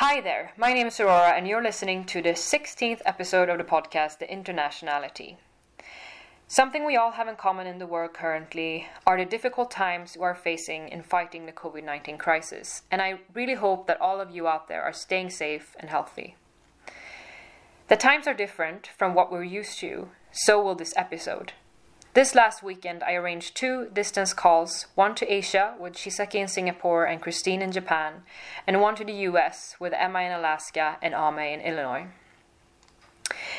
[0.00, 3.64] Hi there, my name is Aurora, and you're listening to the 16th episode of the
[3.64, 5.36] podcast, The Internationality.
[6.46, 10.22] Something we all have in common in the world currently are the difficult times we
[10.22, 14.30] are facing in fighting the COVID 19 crisis, and I really hope that all of
[14.30, 16.36] you out there are staying safe and healthy.
[17.88, 21.54] The times are different from what we're used to, so will this episode.
[22.16, 27.04] This last weekend, I arranged two distance calls one to Asia with Chisaki in Singapore
[27.04, 28.22] and Christine in Japan,
[28.66, 32.06] and one to the US with Emma in Alaska and Ame in Illinois.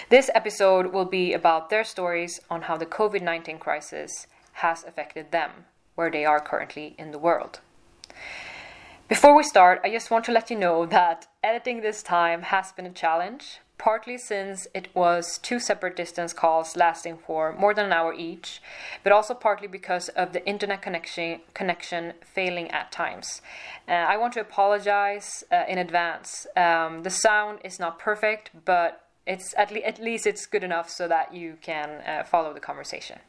[0.09, 5.29] This episode will be about their stories on how the COVID 19 crisis has affected
[5.29, 7.59] them, where they are currently in the world.
[9.07, 12.71] Before we start, I just want to let you know that editing this time has
[12.71, 17.85] been a challenge, partly since it was two separate distance calls lasting for more than
[17.85, 18.61] an hour each,
[19.03, 23.41] but also partly because of the internet connection connection failing at times.
[23.87, 26.47] Uh, I want to apologize uh, in advance.
[26.55, 30.89] Um, the sound is not perfect, but it's at, le- at least it's good enough
[30.89, 33.19] so that you can uh, follow the conversation.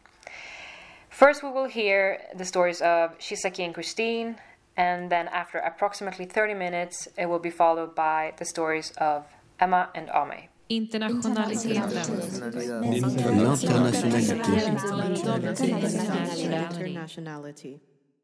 [1.10, 4.36] First, we will hear the stories of Chisaki and Christine,
[4.76, 9.26] and then after approximately 30 minutes, it will be followed by the stories of
[9.60, 10.48] Emma and Ame.
[10.70, 11.74] Internationality.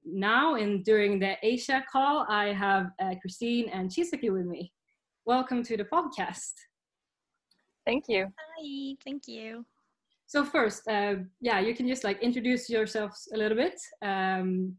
[0.04, 4.72] Now, and during the Asia call, I have uh, Christine and Chisaki with me.
[5.24, 6.52] Welcome to the podcast.
[7.86, 8.26] Thank you.
[8.26, 9.64] Hi, thank you.
[10.26, 13.80] So first, uh, yeah, you can just like introduce yourselves a little bit.
[14.02, 14.76] Um,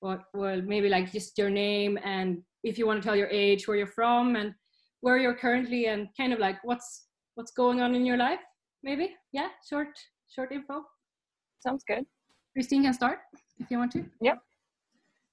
[0.00, 3.66] what, well, maybe like just your name and if you want to tell your age,
[3.66, 4.54] where you're from, and
[5.02, 8.40] where you're currently, and kind of like what's what's going on in your life.
[8.82, 9.88] Maybe, yeah, short
[10.34, 10.82] short info.
[11.60, 12.06] Sounds good.
[12.54, 13.18] Christine can start
[13.58, 14.04] if you want to.
[14.20, 14.38] Yep.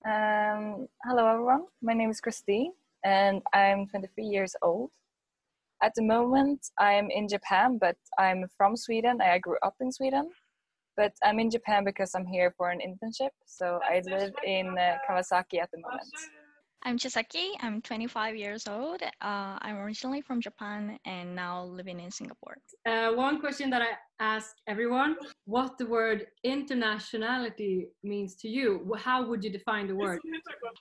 [0.06, 1.66] Um, hello, everyone.
[1.82, 4.92] My name is Christine, and I'm 23 years old.
[5.82, 9.22] At the moment, I'm in Japan, but I'm from Sweden.
[9.22, 10.30] I grew up in Sweden,
[10.98, 13.32] but I'm in Japan because I'm here for an internship.
[13.46, 16.12] So I live in uh, Kawasaki at the moment.
[16.84, 17.52] I'm Chisaki.
[17.62, 19.02] I'm 25 years old.
[19.04, 22.58] Uh, I'm originally from Japan and now living in Singapore.
[22.86, 28.96] Uh, one question that I ask everyone: What the word internationality means to you?
[28.98, 30.22] How would you define the word?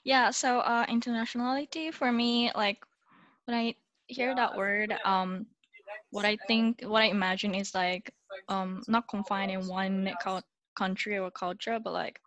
[0.05, 2.85] Yeah, so uh, internationality for me, like
[3.45, 3.75] when I
[4.07, 5.45] hear that word, um,
[6.11, 8.11] what I think, what I imagine is like
[8.47, 10.09] um, not confined in one
[10.75, 12.21] country or culture, but like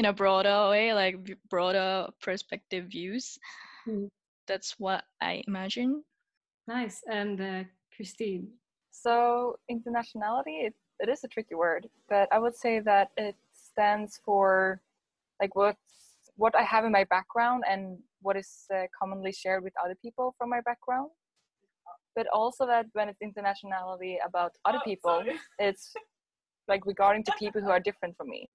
[0.00, 1.16] in a broader way, like
[1.50, 3.38] broader perspective views.
[3.84, 4.06] Hmm.
[4.48, 6.02] That's what I imagine.
[6.66, 7.02] Nice.
[7.06, 8.48] And uh, Christine.
[8.90, 14.20] So internationality, it, it is a tricky word, but I would say that it stands
[14.24, 14.80] for
[15.40, 15.76] like what
[16.36, 20.34] what I have in my background and what is uh, commonly shared with other people
[20.38, 21.10] from my background.
[22.16, 25.22] But also that when it's internationality about other people,
[25.58, 25.92] it's
[26.68, 28.48] like regarding to people who are different from me,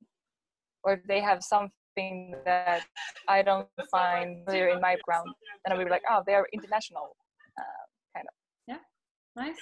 [0.86, 2.84] or if they have something that
[3.28, 5.30] I don't find clear in my background,
[5.66, 7.16] then I will be like, oh, they're international,
[7.58, 7.84] uh,
[8.16, 8.36] kind of.
[8.68, 8.82] Yeah,
[9.36, 9.58] nice.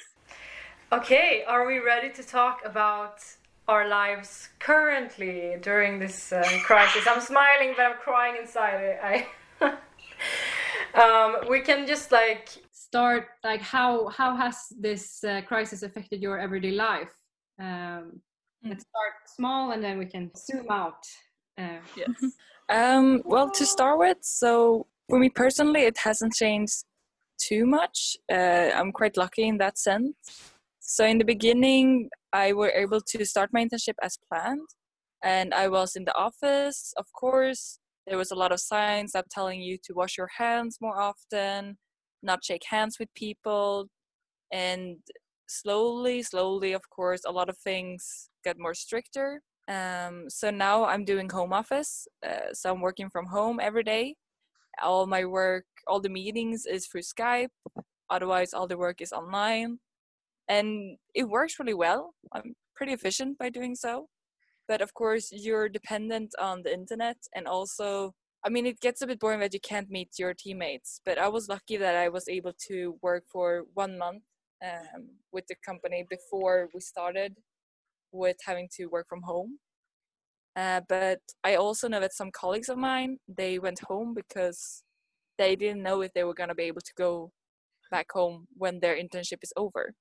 [0.91, 3.23] Okay, are we ready to talk about
[3.67, 7.07] our lives currently during this uh, crisis?
[7.07, 8.99] I'm smiling, but I'm crying inside.
[9.01, 9.27] I,
[11.01, 12.49] um, we can just like
[12.93, 17.09] Start like how how has this uh, crisis affected your everyday life?
[17.57, 18.21] Um,
[18.63, 21.03] let's start small and then we can zoom out.
[21.57, 22.09] Uh, Yes.
[22.69, 26.85] um, well, to start with, so for me personally, it hasn't changed
[27.37, 28.17] too much.
[28.31, 30.15] Uh, I'm quite lucky in that sense.
[30.79, 34.67] So in the beginning, I were able to start my internship as planned,
[35.23, 36.93] and I was in the office.
[36.97, 40.77] Of course, there was a lot of signs up telling you to wash your hands
[40.81, 41.77] more often,
[42.21, 43.87] not shake hands with people,
[44.51, 44.97] and
[45.47, 49.41] slowly, slowly, of course, a lot of things get more stricter.
[49.67, 52.07] Um, so now I'm doing home office.
[52.25, 54.15] Uh, so I'm working from home every day.
[54.81, 57.49] All my work, all the meetings is through Skype.
[58.09, 59.79] Otherwise, all the work is online.
[60.49, 62.13] And it works really well.
[62.33, 64.07] I'm pretty efficient by doing so.
[64.67, 67.17] But of course, you're dependent on the internet.
[67.35, 68.13] And also,
[68.45, 70.99] I mean, it gets a bit boring that you can't meet your teammates.
[71.05, 74.23] But I was lucky that I was able to work for one month
[74.63, 77.35] um, with the company before we started
[78.11, 79.59] with having to work from home.
[80.55, 84.83] Uh, but I also know that some colleagues of mine they went home because
[85.37, 87.31] they didn't know if they were gonna be able to go
[87.89, 89.93] back home when their internship is over.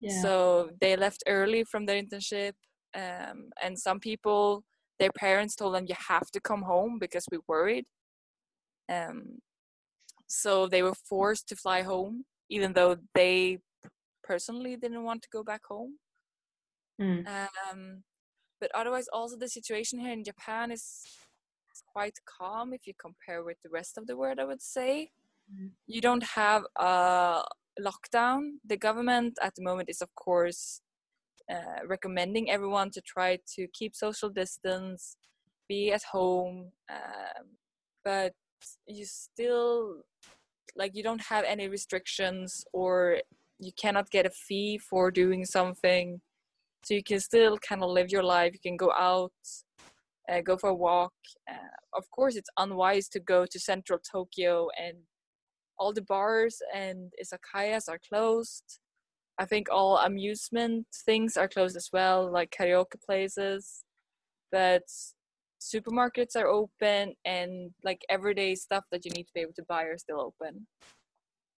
[0.00, 0.22] yeah.
[0.22, 2.52] So they left early from their internship,
[2.94, 4.64] um, and some people,
[4.98, 7.86] their parents told them you have to come home because we worried.
[8.90, 9.38] Um,
[10.26, 13.58] so they were forced to fly home, even though they
[14.24, 15.98] personally didn't want to go back home.
[17.00, 17.26] Mm.
[17.26, 18.02] Um,
[18.60, 21.02] but otherwise, also the situation here in Japan is,
[21.92, 24.38] quite calm if you compare with the rest of the world.
[24.38, 25.10] I would say
[25.52, 25.72] Mm.
[25.86, 27.42] you don't have a
[27.78, 28.40] lockdown.
[28.64, 30.80] The government at the moment is, of course,
[31.52, 35.16] uh, recommending everyone to try to keep social distance,
[35.68, 37.44] be at home, um,
[38.02, 38.32] but
[38.86, 40.02] you still
[40.76, 43.20] like you don't have any restrictions or
[43.58, 46.20] you cannot get a fee for doing something.
[46.84, 48.52] So you can still kind of live your life.
[48.52, 49.32] You can go out
[50.30, 51.12] uh, go for a walk.
[51.50, 54.96] Uh, of course it's unwise to go to central tokyo and
[55.78, 58.80] all the bars and izakayas are closed.
[59.38, 63.84] I think all amusement things are closed as well like karaoke places.
[64.52, 64.84] But
[65.60, 69.84] supermarkets are open and like everyday stuff that you need to be able to buy
[69.84, 70.66] are still open.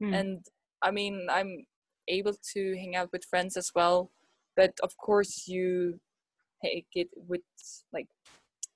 [0.02, 0.14] Mm.
[0.14, 0.46] and
[0.82, 1.64] i mean i'm
[2.08, 4.10] able to hang out with friends as well
[4.56, 5.98] but of course you
[6.64, 7.42] take it with
[7.92, 8.08] like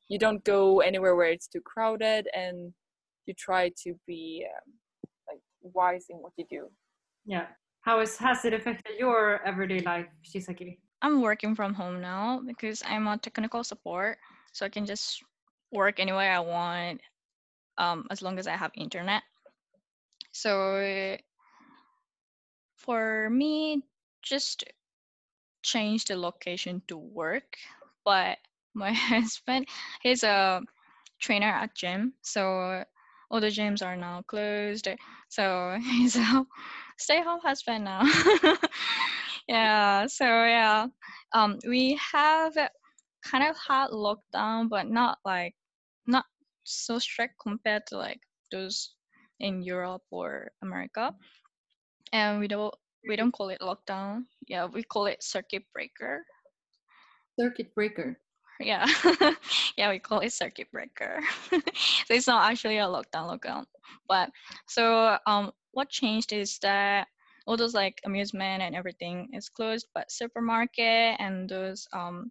[0.09, 2.73] you don't go anywhere where it's too crowded and
[3.27, 4.73] you try to be um,
[5.29, 6.69] like wise in what you do
[7.27, 7.47] Yeah.
[7.83, 10.79] How is has it affected your everyday life, Chisaki?
[11.03, 14.19] I'm working from home now because I'm a technical support,
[14.53, 15.23] so I can just
[15.73, 17.01] work anywhere I want,
[17.79, 19.23] um, as long as I have internet.
[20.33, 21.17] So
[22.91, 23.81] for me,
[24.21, 24.65] just
[25.63, 27.55] change the location to work.
[28.05, 28.39] But
[28.75, 29.69] my husband,
[30.03, 30.61] he's a
[31.21, 32.83] trainer at gym, so
[33.31, 34.89] all the gyms are now closed.
[35.29, 36.45] So he's a
[36.99, 38.03] stay-home husband now.
[39.49, 40.09] yeah.
[40.09, 40.89] So yeah,
[41.33, 42.55] um, we have
[43.23, 45.55] kind of had lockdown, but not like
[46.09, 46.25] not
[46.65, 48.19] so strict compared to like
[48.51, 48.95] those
[49.39, 51.15] in Europe or America.
[52.13, 52.75] And we don't
[53.09, 54.25] we don't call it lockdown.
[54.47, 56.25] Yeah, we call it circuit breaker.
[57.39, 58.19] Circuit breaker.
[58.59, 58.87] Yeah,
[59.79, 61.21] yeah, we call it circuit breaker.
[61.51, 63.65] so it's not actually a lockdown lockdown.
[64.07, 64.31] But
[64.69, 67.09] so um, what changed is that
[67.47, 72.31] all those like amusement and everything is closed, but supermarket and those um,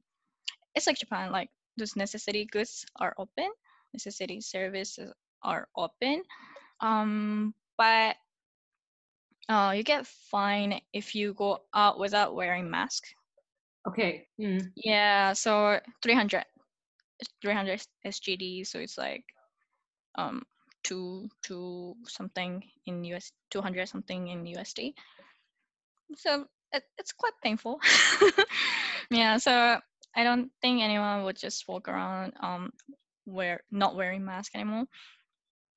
[0.76, 3.50] it's like Japan, like those necessity goods are open,
[3.94, 5.12] necessity services
[5.44, 6.24] are open.
[6.81, 8.18] Um, but
[9.50, 13.04] uh, you get fined if you go out without wearing mask.
[13.88, 14.28] Okay.
[14.40, 14.72] Mm.
[14.75, 16.46] Yeah, so 300,
[17.42, 18.63] 300 SGD.
[18.66, 19.25] So it's like
[20.16, 20.44] um
[20.84, 24.94] two two something in US, 200 something in USD.
[26.16, 27.80] So it, it's quite painful.
[29.10, 29.80] yeah, so
[30.16, 32.72] I don't think anyone would just walk around um
[33.25, 34.86] wear not wearing mask anymore.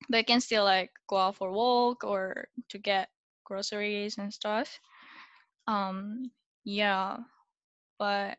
[0.09, 3.09] But you can still like go out for a walk or to get
[3.43, 4.79] groceries and stuff.
[5.67, 6.31] Um
[6.63, 7.17] yeah,
[7.99, 8.37] but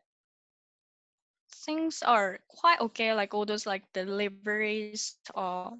[1.65, 3.13] things are quite okay.
[3.13, 5.73] Like all those like deliveries are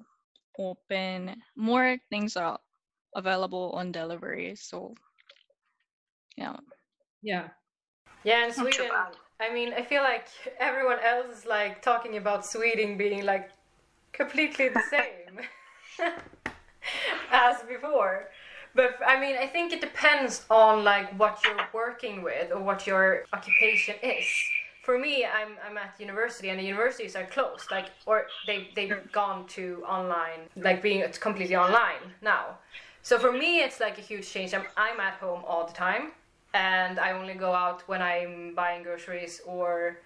[0.58, 1.36] open.
[1.56, 2.58] More things are
[3.14, 4.54] available on delivery.
[4.56, 4.94] So
[6.36, 6.56] yeah.
[7.22, 7.48] Yeah.
[8.24, 8.90] Yeah, in Sweden.
[9.38, 10.28] I mean, I feel like
[10.58, 13.50] everyone else is like talking about Sweden being like
[14.12, 15.40] completely the same
[17.30, 18.28] as before.
[18.76, 22.86] But I mean, I think it depends on like what you're working with or what
[22.86, 24.26] your occupation is.
[24.82, 29.00] For me, I'm I'm at university and the universities are closed, like or they they've
[29.12, 32.58] gone to online, like being it's completely online now.
[33.02, 34.52] So for me, it's like a huge change.
[34.52, 36.12] I'm I'm at home all the time,
[36.52, 39.98] and I only go out when I'm buying groceries or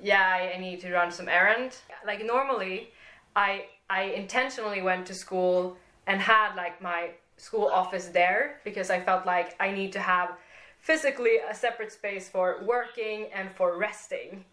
[0.00, 1.76] yeah, I, need to run some errand.
[2.06, 2.90] Like normally,
[3.36, 9.00] I I intentionally went to school and had like my school office there because I
[9.00, 10.36] felt like I need to have
[10.80, 14.44] physically a separate space for working and for resting.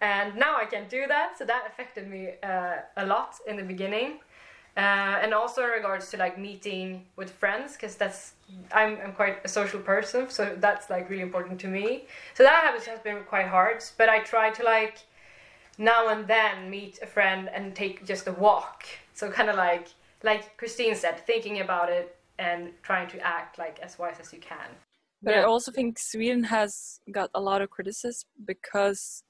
[0.00, 3.62] And now I can do that, so that affected me uh, a lot in the
[3.62, 4.18] beginning.
[4.76, 8.32] Uh, and also in regards to like meeting with friends, because that's
[8.72, 12.06] I'm, I'm quite a social person, so that's like really important to me.
[12.34, 14.98] So that has, has been quite hard, but I try to like
[15.78, 18.84] now and then meet a friend and take just a walk.
[19.14, 19.88] So kind of like
[20.24, 24.40] like Christine said, thinking about it and trying to act like as wise as you
[24.40, 24.68] can.
[25.24, 29.22] But I also think Sweden has got a lot of criticism because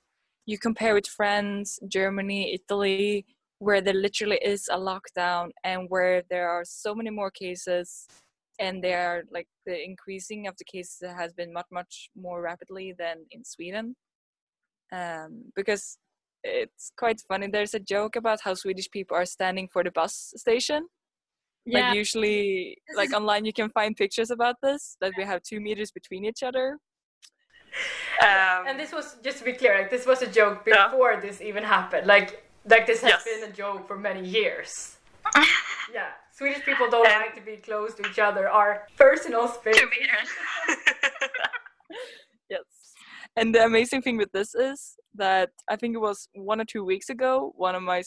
[0.46, 3.26] you compare with France, Germany, Italy,
[3.58, 8.08] where there literally is a lockdown and where there are so many more cases
[8.58, 12.94] and they are like the increasing of the cases has been much much more rapidly
[12.98, 13.94] than in Sweden.
[14.92, 15.84] Um, because
[16.44, 17.48] it's quite funny.
[17.48, 20.88] There's a joke about how Swedish people are standing for the bus station
[21.64, 21.88] Yeah.
[21.88, 25.90] Like usually, like online, you can find pictures about this that we have two meters
[25.92, 26.78] between each other.
[28.20, 30.88] Um, And this was just to be clear, like this was a joke Yeah.
[30.88, 32.06] before this even happened.
[32.06, 33.24] Like like this has Yes.
[33.24, 34.98] been a joke for many years.
[35.94, 38.48] yeah, Swedish people don't And- like to be close to each other.
[38.48, 39.78] Our personal space.
[39.78, 40.28] two meters.
[42.50, 42.64] yes.
[43.36, 46.84] And the amazing thing with this is that I think it was one or two
[46.84, 48.02] weeks ago, one of my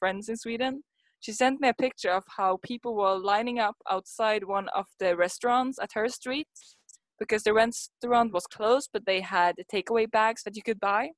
[0.00, 0.82] friends in Sweden,
[1.20, 5.16] she sent me a picture of how people were lining up outside one of the
[5.16, 6.48] restaurants at her street
[7.18, 11.10] because the restaurant was closed, but they had takeaway bags that you could buy.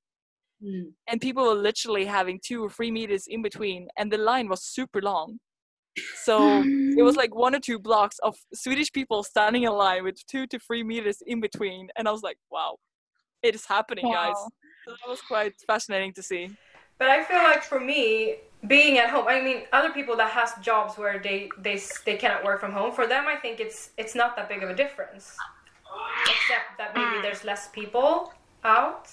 [0.61, 0.87] Mm.
[1.07, 4.65] and people were literally having two or three meters in between and the line was
[4.65, 5.39] super long.
[6.25, 6.63] So
[6.99, 10.49] it was like one or two blocks of swedish people standing in line with two
[10.49, 12.77] to three meters in between and i was like wow.
[13.41, 14.35] It is happening guys.
[14.85, 16.51] So that was quite fascinating to see
[16.99, 18.37] But I feel like for me,
[18.67, 22.45] being at home, I mean, other people that has jobs where they they they cannot
[22.45, 22.93] work from home.
[22.93, 25.37] For them, I think it's it's not that big of a difference,
[26.23, 28.33] except that maybe there's less people
[28.65, 29.09] out.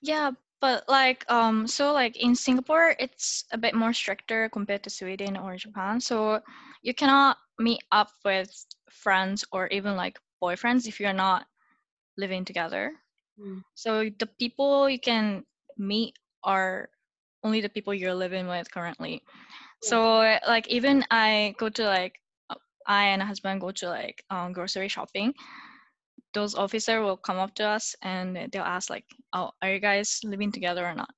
[0.00, 0.30] Yeah,
[0.60, 5.36] but like um so like in Singapore it's a bit more stricter compared to Sweden
[5.36, 6.00] or Japan.
[6.00, 6.40] So
[6.82, 8.50] you cannot meet up with
[8.90, 11.46] friends or even like boyfriends if you're not
[12.16, 12.92] living together.
[13.38, 13.62] Mm.
[13.74, 15.44] So the people you can
[15.76, 16.14] meet
[16.44, 16.88] are
[17.44, 19.22] only the people you're living with currently.
[19.82, 24.24] So like even I go to like uh, I and a husband go to like
[24.30, 25.34] um, grocery shopping.
[26.34, 30.20] Those officer will come up to us and they'll ask like, "Oh, are you guys
[30.24, 31.10] living together or not?"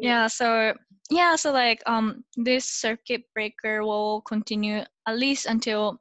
[0.00, 0.26] Yeah.
[0.26, 0.74] So
[1.10, 1.36] yeah.
[1.36, 6.00] So like um this circuit breaker will continue at least until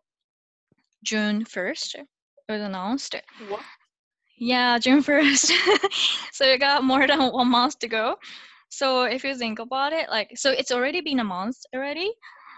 [1.03, 1.95] June first.
[1.95, 2.07] It
[2.51, 3.15] was announced.
[3.47, 3.63] what
[4.37, 5.51] Yeah, June 1st.
[6.31, 8.15] so we got more than one month to go.
[8.69, 12.11] So if you think about it, like, so it's already been a month already.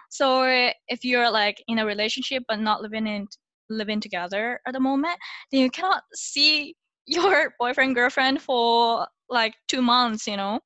[0.09, 0.43] So
[0.87, 3.27] if you're like in a relationship but not living in
[3.69, 5.17] living together at the moment,
[5.51, 6.75] then you cannot see
[7.07, 10.59] your boyfriend girlfriend for like two months, you know.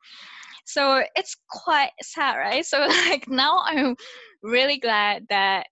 [0.65, 2.65] So it's quite sad, right?
[2.65, 2.79] So
[3.09, 3.95] like now I'm
[4.43, 5.67] really glad that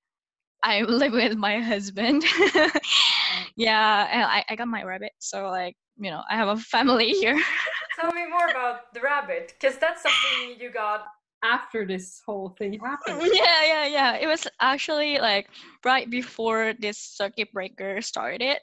[0.64, 2.24] I live with my husband.
[3.56, 7.10] yeah, and I, I got my rabbit, so like you know I have a family
[7.12, 7.42] here.
[8.00, 11.06] Tell me more about the rabbit, because that's something you got.
[11.44, 13.20] After this whole thing happened.
[13.34, 14.16] yeah, yeah, yeah.
[14.16, 15.50] It was actually like
[15.84, 18.58] right before this circuit breaker started.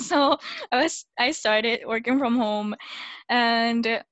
[0.00, 0.38] so
[0.72, 2.74] I was I started working from home,
[3.28, 4.02] and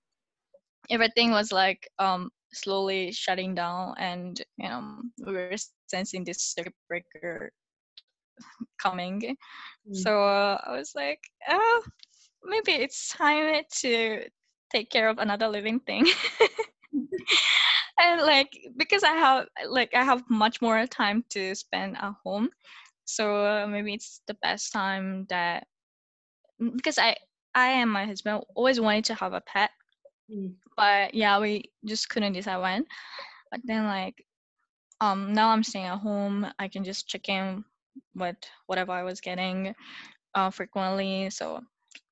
[0.90, 6.74] everything was like um slowly shutting down, and you know we were sensing this circuit
[6.88, 7.52] breaker
[8.82, 9.36] coming.
[9.88, 9.96] Mm.
[9.96, 11.82] So uh, I was like, oh,
[12.44, 14.24] maybe it's time to
[14.72, 16.06] take care of another living thing.
[18.00, 22.50] and like because I have like I have much more time to spend at home,
[23.04, 25.66] so uh, maybe it's the best time that
[26.74, 27.16] because I
[27.54, 29.70] I and my husband always wanted to have a pet,
[30.30, 30.54] Mm.
[30.76, 32.84] but yeah, we just couldn't decide when.
[33.50, 34.24] But then like
[35.00, 37.64] um now I'm staying at home, I can just check in
[38.14, 39.74] with whatever I was getting
[40.34, 41.30] uh, frequently.
[41.30, 41.60] So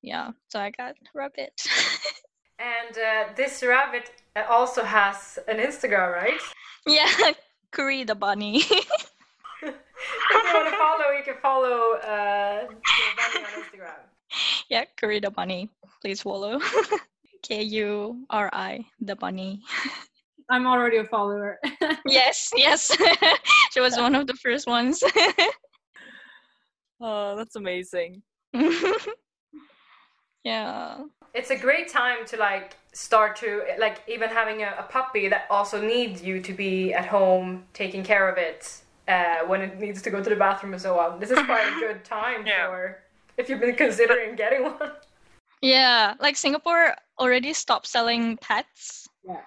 [0.01, 1.53] yeah, so I got rabbit.
[2.57, 6.39] And uh, this rabbit uh, also has an Instagram, right?
[6.87, 7.11] yeah,
[7.71, 8.59] Kuri the bunny.
[8.59, 8.65] if
[9.61, 9.73] you
[10.53, 13.99] want to follow, you can follow uh, your bunny on Instagram.
[14.69, 15.69] yeah, Kuri the bunny.
[16.01, 16.61] Please follow.
[17.47, 19.61] K U R I the bunny.
[20.49, 21.59] I'm already a follower.
[22.07, 22.95] yes, yes.
[23.71, 25.03] she was one of the first ones.
[27.01, 28.21] oh that's amazing
[30.45, 31.03] yeah.
[31.33, 35.47] It's a great time to like start to like even having a, a puppy that
[35.49, 40.01] also needs you to be at home taking care of it uh, when it needs
[40.03, 41.19] to go to the bathroom and so on.
[41.19, 42.67] This is quite a good time Yeah.
[42.67, 43.01] for
[43.37, 44.91] if you've been considering getting one.
[45.61, 49.07] Yeah, like Singapore already stopped selling pets.
[49.27, 49.41] Yeah.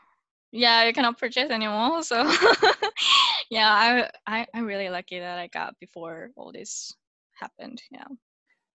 [0.50, 2.02] Yeah, you cannot purchase anymore.
[2.02, 2.22] So
[3.50, 6.94] yeah, I, I I'm really lucky that I got before all this
[7.38, 7.82] happened.
[7.90, 8.06] Yeah.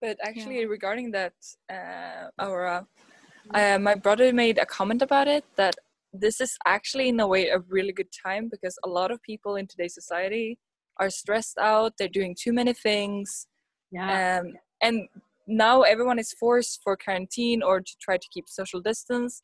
[0.02, 1.34] But actually, regarding that,
[1.72, 2.86] uh, Aura,
[3.54, 5.76] uh, my brother made a comment about it that
[6.12, 9.56] this is actually, in a way, a really good time because a lot of people
[9.56, 10.60] in today's society
[10.98, 11.94] are stressed out.
[11.98, 13.48] They're doing too many things,
[13.92, 14.42] yeah.
[14.42, 15.08] um, and
[15.48, 19.42] now everyone is forced for quarantine or to try to keep social distance,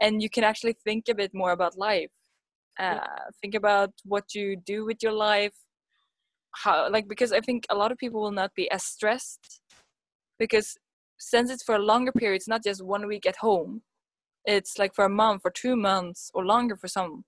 [0.00, 2.10] and you can actually think a bit more about life.
[2.78, 2.98] Uh,
[3.40, 5.54] think about what you do with your life,
[6.56, 9.60] how like because I think a lot of people will not be as stressed
[10.38, 10.76] because
[11.18, 13.82] since it's for a longer period, it's not just one week at home.
[14.44, 17.24] It's like for a month or two months or longer for some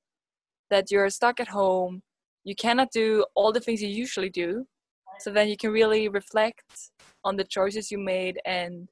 [0.70, 2.02] that you're stuck at home
[2.46, 4.64] you cannot do all the things you usually do
[5.18, 6.90] so then you can really reflect
[7.24, 8.88] on the choices you made and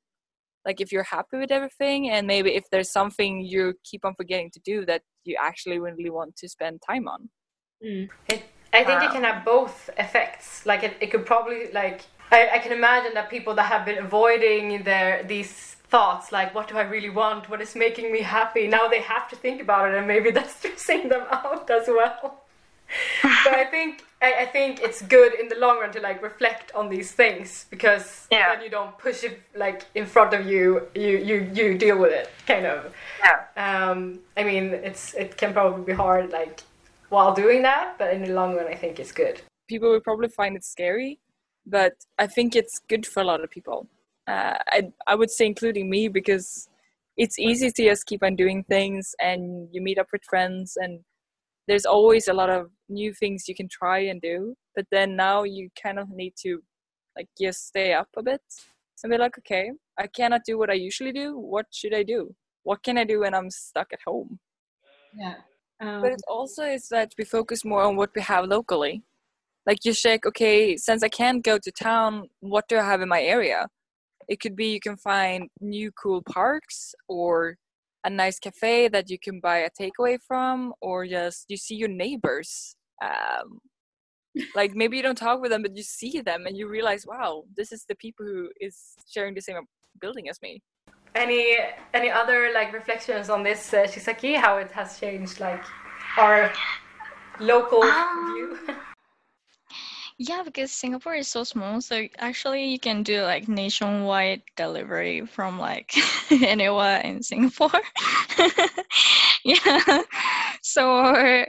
[0.66, 4.50] like if you're happy with everything and maybe if there's something you keep on forgetting
[4.50, 7.28] to do that you actually really want to spend time on.
[7.84, 8.08] Mm.
[8.28, 10.64] it, i think it can have both effects.
[10.64, 13.98] Like it, it could probably like I, I can imagine that people that have been
[13.98, 17.48] avoiding their these thoughts like what do i really want?
[17.50, 18.66] What is making me happy?
[18.66, 22.43] Now they have to think about it and maybe that's stressing them out as well
[23.22, 26.72] but I think I, I, think it's good in the long run to like reflect
[26.74, 28.54] on these things because yeah.
[28.54, 30.88] then you don't push it like in front of you.
[30.94, 32.94] You you you deal with it kind of.
[33.22, 33.40] Yeah.
[33.56, 34.20] Um.
[34.36, 36.62] I mean, it's it can probably be hard like
[37.08, 39.42] while doing that, but in the long run, I think it's good.
[39.68, 41.18] People will probably find it scary,
[41.66, 43.88] but I think it's good for a lot of people.
[44.26, 46.68] Uh, I I would say including me because
[47.16, 51.00] it's easy to just keep on doing things and you meet up with friends and
[51.66, 55.42] there's always a lot of new things you can try and do but then now
[55.42, 56.62] you kind of need to
[57.16, 58.42] like just stay up a bit
[59.02, 61.38] and be like okay i cannot do what i usually do.
[61.38, 62.34] What should i do?
[62.62, 64.38] What can i do when i'm stuck at home?
[65.14, 65.36] Yeah
[65.80, 69.02] um, but it also is that we focus more on what we have locally.
[69.66, 73.08] Like you check okay since i can't go to town what do i have in
[73.08, 73.68] my area?
[74.28, 77.56] It could be you can find new cool parks or
[78.04, 81.88] a nice cafe that you can buy a takeaway from or just you see your
[81.88, 83.60] neighbors um,
[84.54, 87.44] like maybe you don't talk with them but you see them and you realize wow
[87.56, 89.56] this is the people who is sharing the same
[90.00, 90.62] building as me.
[91.14, 91.56] Any
[91.92, 95.62] any other like reflections on this uh, Chisaki how it has changed like
[96.18, 96.52] our
[97.38, 98.58] local um, view
[100.18, 105.58] Yeah, because Singapore is so small, so actually you can do like nationwide delivery from
[105.58, 105.92] like
[106.30, 107.80] anywhere in Singapore.
[109.44, 110.02] yeah.
[110.62, 111.44] So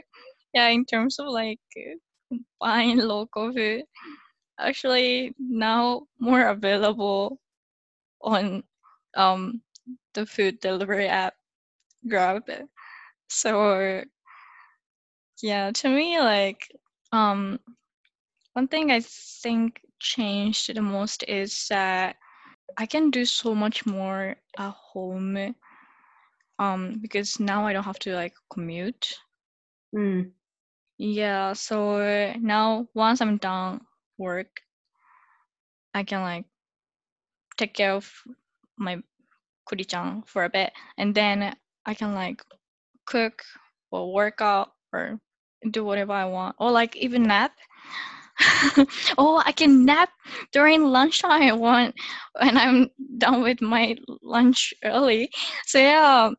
[0.54, 1.60] yeah, in terms of like
[2.60, 3.84] buying local food,
[4.58, 7.40] actually now more available
[8.22, 8.64] on
[9.16, 9.62] um
[10.14, 11.34] the food delivery app
[12.08, 12.44] Grab.
[13.28, 14.04] So
[15.42, 16.68] yeah, to me like
[17.12, 17.58] um
[18.56, 22.16] one thing I think changed the most is that
[22.78, 25.54] I can do so much more at home
[26.58, 29.12] um because now I don't have to like commute.
[29.94, 30.32] Mm.
[30.96, 33.84] Yeah, so now once I'm done
[34.16, 34.62] work,
[35.92, 36.46] I can like
[37.58, 38.10] take care of
[38.78, 39.02] my
[39.68, 42.40] kuri-chan for a bit and then I can like
[43.04, 43.42] cook
[43.90, 45.20] or work out or
[45.70, 47.52] do whatever I want or like even nap
[49.18, 50.10] oh, I can nap
[50.52, 51.92] during lunchtime when
[52.40, 55.30] when I'm done with my lunch early.
[55.66, 56.30] So yeah,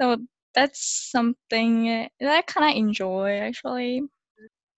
[0.00, 0.18] so
[0.54, 4.02] that's something that I kind of enjoy actually.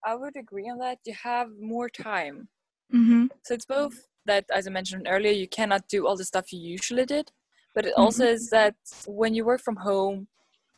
[0.05, 0.99] I would agree on that.
[1.05, 2.47] You have more time.
[2.93, 3.25] Mm-hmm.
[3.43, 6.59] So it's both that, as I mentioned earlier, you cannot do all the stuff you
[6.59, 7.31] usually did,
[7.75, 8.35] but it also mm-hmm.
[8.35, 10.27] is that when you work from home,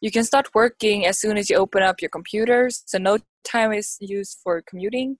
[0.01, 2.83] you can start working as soon as you open up your computers.
[2.87, 5.17] So no time is used for commuting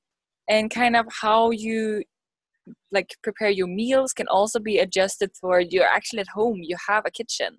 [0.50, 2.04] and kind of how you
[2.92, 7.04] like prepare your meals can also be adjusted for you're actually at home you have
[7.06, 7.58] a kitchen.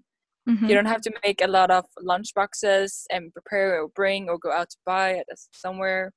[0.48, 0.66] Mm-hmm.
[0.66, 4.38] you don't have to make a lot of lunch boxes and prepare or bring or
[4.38, 6.12] go out to buy it somewhere.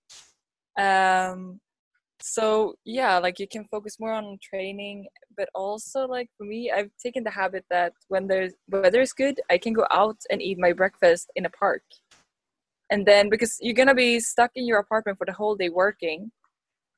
[0.80, 1.60] Um
[2.22, 5.06] so yeah like you can focus more on training
[5.36, 9.42] but also like for me i've taken the habit that when there's weather is good
[9.52, 11.84] i can go out and eat my breakfast in a park.
[12.90, 16.32] And then because you're gonna be stuck in your apartment for the whole day working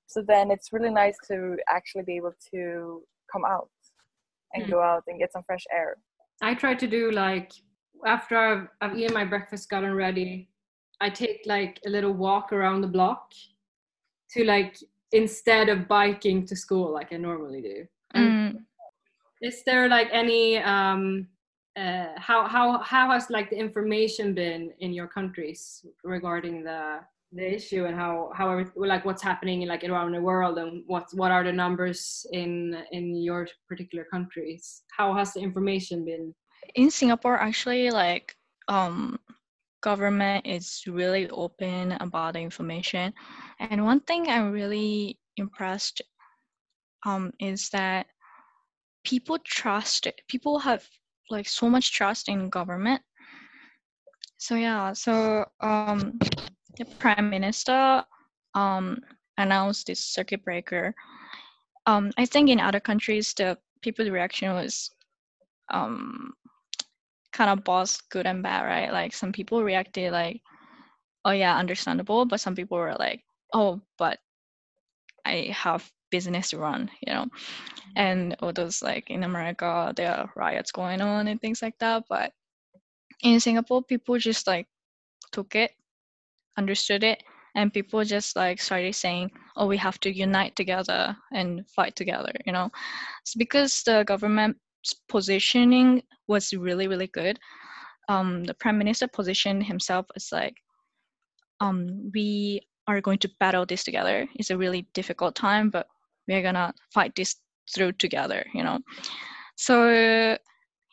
[0.08, 3.70] so then it's really nice to actually be able to come out
[4.54, 4.72] and mm.
[4.72, 5.98] go out and get some fresh air
[6.42, 7.52] i try to do like
[8.06, 10.50] after I've, I've eaten my breakfast gotten ready
[11.02, 13.32] i take like a little walk around the block
[14.32, 14.78] to like
[15.12, 18.56] instead of biking to school like i normally do mm.
[19.42, 21.28] is there like any um
[21.78, 27.00] uh, how how how has like the information been in your countries regarding the
[27.32, 31.06] the issue and how how like what's happening in, like around the world and what
[31.14, 34.84] what are the numbers in in your particular countries?
[34.98, 36.34] How has the information been?
[36.76, 38.36] In singapore actually like
[38.68, 39.20] um
[39.82, 43.14] government is really open about the information.
[43.60, 46.02] And one thing i'm really impressed
[47.06, 48.08] um is that
[49.04, 50.84] people trust people have
[51.30, 53.02] like so much trust in government.
[54.38, 56.20] So yeah so um
[56.78, 58.04] the prime minister
[58.54, 59.00] um,
[59.38, 60.94] announced this circuit breaker.
[61.86, 64.90] Um, I think in other countries, the people's reaction was
[65.70, 66.34] um,
[67.32, 68.92] kind of both good and bad, right?
[68.92, 70.42] Like some people reacted like,
[71.26, 74.20] "Oh yeah, understandable," but some people were like, oh, but
[75.26, 77.26] I have business to run, you know,
[77.96, 82.04] and all those like in America, there are riots going on and things like that.
[82.10, 82.34] But
[83.24, 84.68] in Singapore, people just like
[85.32, 85.72] took it,
[86.58, 87.24] understood it,
[87.56, 92.34] and people just like started saying, "Oh, we have to unite together and fight together,"
[92.46, 92.70] you know.
[93.22, 94.60] It's because the government's
[95.08, 97.40] positioning was really, really good.
[98.10, 100.56] Um, the prime minister positioned himself as like,
[101.60, 104.28] um, "We are going to battle this together.
[104.36, 105.88] It's a really difficult time, but
[106.28, 107.36] we're gonna fight this
[107.74, 108.80] through together," you know.
[109.56, 110.38] So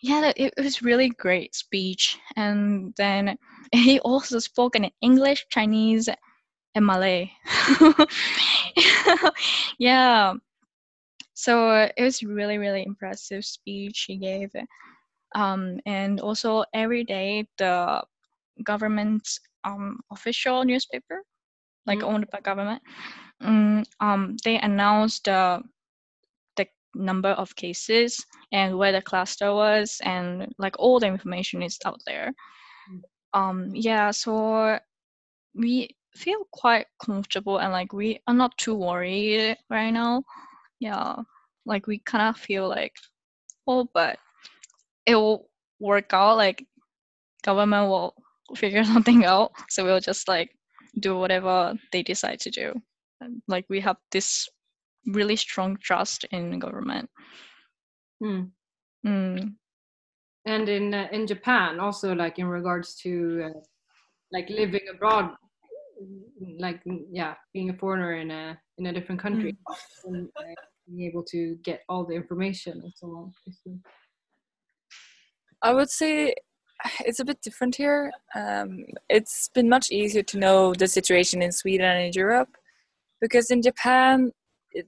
[0.02, 3.38] yeah, it, was really great speech, and then
[3.72, 6.08] he also spoke in English, Chinese,
[6.74, 7.32] and Malay.
[9.78, 10.34] yeah.
[11.34, 14.50] So it was really, really impressive speech he gave.
[15.34, 18.04] Um, and also every day the
[18.64, 21.22] government's um, official newspaper,
[21.86, 22.02] like Mhm.
[22.02, 22.82] owned by government,
[23.42, 25.62] mm, um, they announced the
[26.94, 32.00] number of cases and where the cluster was, and like all the information is out
[32.06, 32.32] there.
[32.90, 33.00] Mm.
[33.38, 34.78] Um, yeah, so
[35.54, 40.22] we feel quite comfortable and like we are not too worried right now.
[40.80, 41.16] Yeah,
[41.64, 42.94] like we kind of feel like,
[43.66, 44.18] oh, but
[45.06, 45.48] it will
[45.80, 46.36] work out.
[46.36, 46.66] Like
[47.44, 48.14] government will
[48.56, 50.50] figure something out, so we'll just like
[50.98, 52.74] do whatever they decide to do.
[53.48, 54.48] Like we have this
[55.06, 57.08] really strong trust in government.
[58.22, 58.42] Hmm.
[59.06, 59.54] Mm.
[60.46, 63.60] And in uh, in Japan, also like in regards to uh,
[64.32, 65.30] like living abroad,
[66.58, 69.56] like mm, yeah, being a foreigner in a in a different country,
[70.04, 70.42] and uh,
[70.86, 73.32] being able to get all the information and so on.
[75.62, 76.34] I would say
[77.04, 78.12] it's a bit different here.
[78.34, 82.56] Um, it's been much easier to know the situation in Sweden and in Europe
[83.20, 84.41] because in Japan it-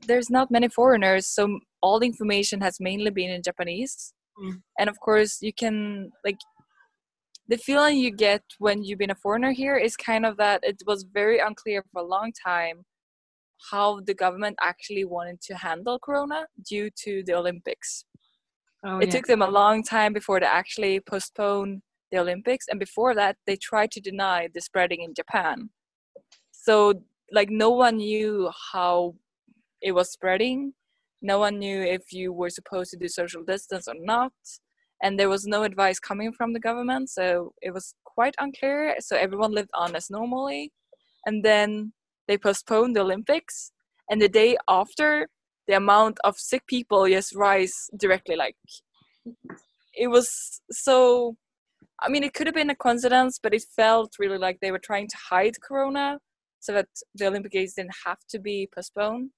[0.07, 4.13] there's not many foreigners, so all the information has mainly been in Japanese.
[4.39, 4.63] Mm.
[4.79, 6.39] And of course, you can like
[7.49, 10.83] the feeling you get when you've been a foreigner here is kind of that it
[10.87, 12.85] was very unclear for a long time
[13.71, 18.05] how the government actually wanted to handle corona due to the Olympics
[18.85, 19.13] Oh it yeah.
[19.13, 23.57] took them a long time before they actually postponed the Olympics, and before that, they
[23.57, 25.71] tried to deny the spreading in Japan.
[26.53, 29.15] So, like, no one knew how
[29.85, 30.75] it was spreading.
[31.23, 34.33] No one knew if you were supposed to do social distance or not,
[35.03, 37.11] and there was no advice coming from the government.
[37.11, 38.97] So it was quite unclear.
[39.01, 40.73] So everyone lived on as normally,
[41.27, 41.93] and then
[42.27, 43.73] they postponed the Olympics,
[44.11, 45.29] and the day after,
[45.67, 48.57] the amount of sick people just rise directly like
[49.95, 51.37] it was so
[52.03, 54.79] i mean it could have been a coincidence but it felt really like they were
[54.79, 56.19] trying to hide corona
[56.61, 59.31] so that the olympic games didn't have to be postponed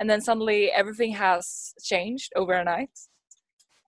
[0.00, 2.90] and then suddenly everything has changed overnight.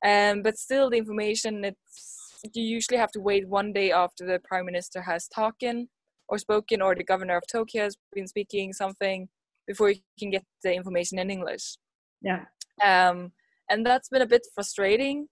[0.04, 2.20] Um, but still the information it's
[2.54, 5.88] you usually have to wait one day after the prime minister has talking
[6.28, 9.28] or spoken or the governor of tokyo has been speaking something
[9.66, 11.76] before you can get the information in english.
[12.22, 12.44] Yeah.
[12.82, 13.32] um,
[13.68, 15.28] and that's been a bit frustrating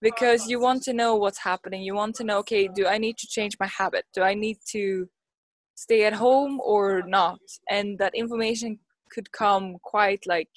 [0.00, 1.82] because you want to know what's happening.
[1.82, 4.04] You want to know okay do i need to change my habit?
[4.14, 5.08] Do i need to
[5.76, 7.40] stay at home or not?
[7.70, 8.78] And that information
[9.14, 10.48] could come quite like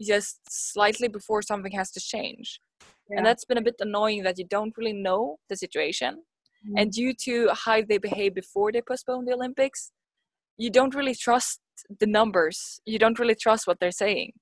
[0.00, 2.60] just slightly before something has to change.
[3.08, 3.18] Yeah.
[3.18, 6.22] and that's been a bit annoying that you don't really know the situation.
[6.76, 9.92] And due to how they behave before they postpone the olympics
[10.58, 11.60] you don't really trust
[12.00, 12.80] the numbers.
[12.86, 14.32] You don't really trust what they're saying.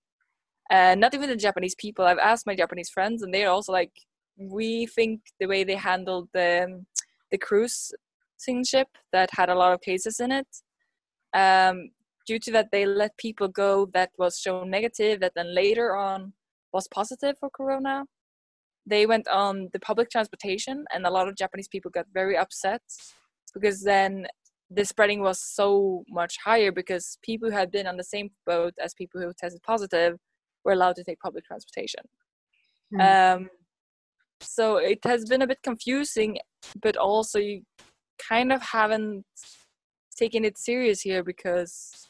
[0.70, 2.04] And not even the japanese people.
[2.04, 3.92] I've asked my japanese friends and they're also like
[4.38, 6.82] we think the way they handled the
[7.30, 7.92] the cruise
[8.66, 10.46] ship that had a lot of cases in it
[11.34, 11.90] um,
[12.26, 16.32] due to that they let people go that was shown negative that then later on
[16.72, 18.04] was positive for corona
[18.86, 22.82] they went on the public transportation and a lot of japanese people got very upset
[23.54, 24.26] because then
[24.70, 28.74] the spreading was so much higher because people who had been on the same boat
[28.82, 30.16] as people who tested positive
[30.64, 32.02] were allowed to take public transportation
[32.92, 33.00] Hmm.
[33.00, 33.50] um,
[34.40, 36.38] so it has been a bit confusing
[36.82, 37.62] but also you
[38.18, 39.24] kind of haven't
[40.16, 42.08] taken it serious here because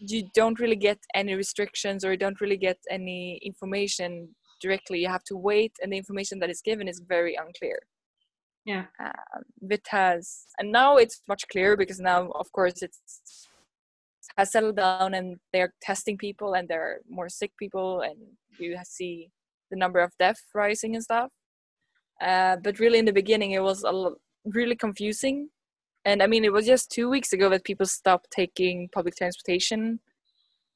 [0.00, 5.00] you don't really get any restrictions or you don't really get any information directly.
[5.00, 7.78] You have to wait and the information that is given is very unclear.
[8.66, 8.84] Yeah.
[9.02, 13.48] um, it has and now it's much clearer because now of course it's
[14.36, 18.16] has settled down and they're testing people and there are more sick people and
[18.58, 19.30] you see
[19.70, 21.30] the number of death rising and stuff.
[22.20, 25.48] Uh, but really in the beginning it was a l- really confusing
[26.04, 30.00] and I mean, it was just two weeks ago that people stopped taking public transportation.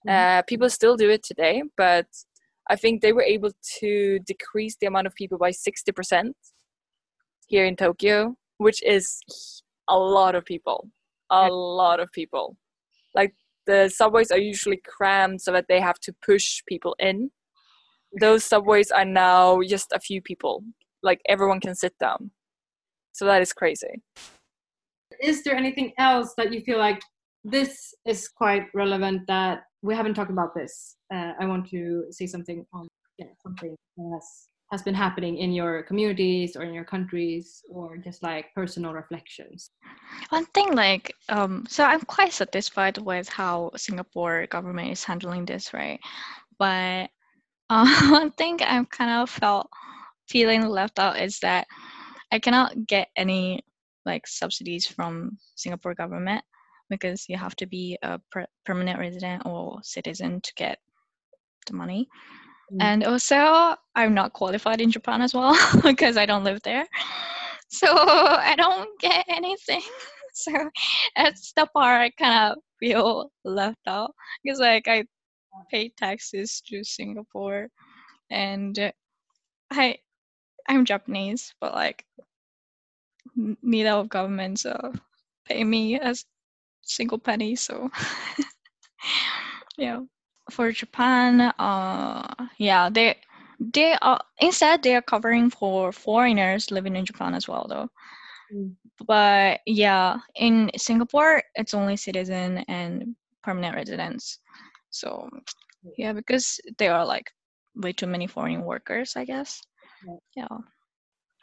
[0.06, 0.38] Mhm.
[0.38, 2.06] Uh, people still do it today, but
[2.68, 6.34] I think they were able to decrease the amount of people by 60%
[7.46, 9.20] here in Tokyo, which is
[9.88, 10.90] a lot of people.
[11.30, 12.56] A lot of people.
[13.14, 13.34] Like
[13.66, 17.30] the subways are usually crammed so that they have to push people in.
[18.20, 20.64] Those subways are now just a few people.
[21.02, 22.30] Like everyone can sit down.
[23.12, 24.02] So that is crazy.
[25.24, 27.00] Is there anything else that you feel like
[27.44, 32.26] this is quite relevant that we haven't talked about this uh, i want to say
[32.26, 32.86] something on
[33.18, 37.96] yeah, something that has, has been happening in your communities or in your countries or
[37.96, 39.70] just like personal reflections
[40.30, 45.72] One thing, like, um, so I'm quite satisfied with how Singapore government is handling this,
[45.72, 46.00] right?
[46.58, 47.10] But
[47.70, 49.68] uh, one thing I'm kind of felt
[50.28, 51.66] feeling left out is that
[52.32, 53.62] I cannot get any
[54.06, 56.44] like subsidies from Singapore government
[56.90, 60.78] because you have to be a per- permanent resident or citizen to get
[61.66, 62.08] the money.
[62.72, 62.82] Mm.
[62.82, 66.86] And also, I'm not qualified in Japan as well because I don't live there.
[67.68, 69.82] So I don't get anything.
[70.36, 70.50] So
[71.14, 74.10] that's the part I kind of feel left out
[74.42, 75.04] because, like, I
[75.70, 77.68] pay taxes to Singapore,
[78.30, 78.92] and
[79.70, 79.98] I
[80.68, 82.04] I'm Japanese, but like
[83.62, 84.92] neither of governments uh,
[85.44, 86.24] pay me as
[86.82, 87.56] single penny.
[87.56, 87.90] So
[89.78, 90.00] yeah,
[90.50, 93.16] for Japan, uh, yeah, they
[93.60, 97.88] they are instead they are covering for foreigners living in Japan as well, though.
[98.54, 98.74] Mm.
[99.06, 104.38] But yeah, in Singapore, it's only citizen and permanent residents.
[104.90, 105.28] So
[105.96, 107.30] yeah, because there are like
[107.74, 109.60] way too many foreign workers, I guess.
[110.06, 110.16] Yeah.
[110.36, 110.58] Yeah.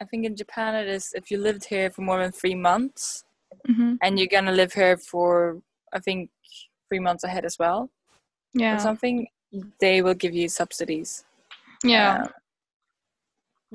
[0.02, 3.24] I think in Japan it is if you lived here for more than three months
[3.66, 5.28] hmm and you're gonna live here for
[5.96, 6.30] I think
[6.88, 7.88] three months ahead as well or
[8.66, 8.78] Yeah.
[8.88, 9.16] something,
[9.84, 11.10] they will give you subsidies.
[11.84, 12.12] Yeah.
[12.24, 12.28] uh,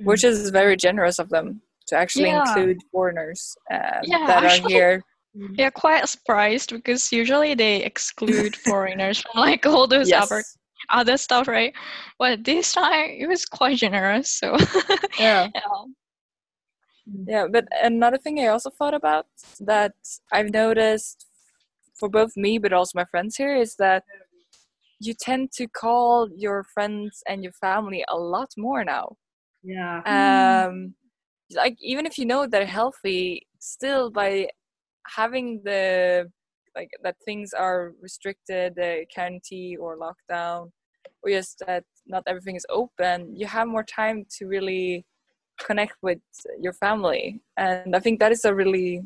[0.09, 1.47] which is very generous of them
[1.87, 2.41] to actually Yeah.
[2.43, 3.41] include foreigners
[3.75, 5.03] um, Yeah, that are actually- here.
[5.61, 10.41] Yeah, quite surprised because usually they exclude foreigners from like all those other
[10.99, 11.73] other stuff, right?
[12.21, 14.27] But this time it was quite generous.
[14.41, 14.47] So
[15.25, 15.43] Yeah.
[15.53, 15.83] yeah.
[17.25, 19.27] Yeah, but another thing I also thought about
[19.59, 19.93] that
[20.31, 21.25] I've noticed
[21.99, 24.03] for both me but also my friends here is that
[24.99, 29.15] you tend to call your friends and your family a lot more now.
[29.63, 30.95] yeah Um,
[31.55, 34.49] like even if you know they're healthy, still by
[35.07, 36.29] having the
[36.75, 40.71] like that things are restricted, the quarantine or lockdown,
[41.23, 45.05] or just that not everything is open, you have more time to really
[45.57, 46.19] connect with
[46.59, 47.41] your family.
[47.57, 49.03] And i think that is a really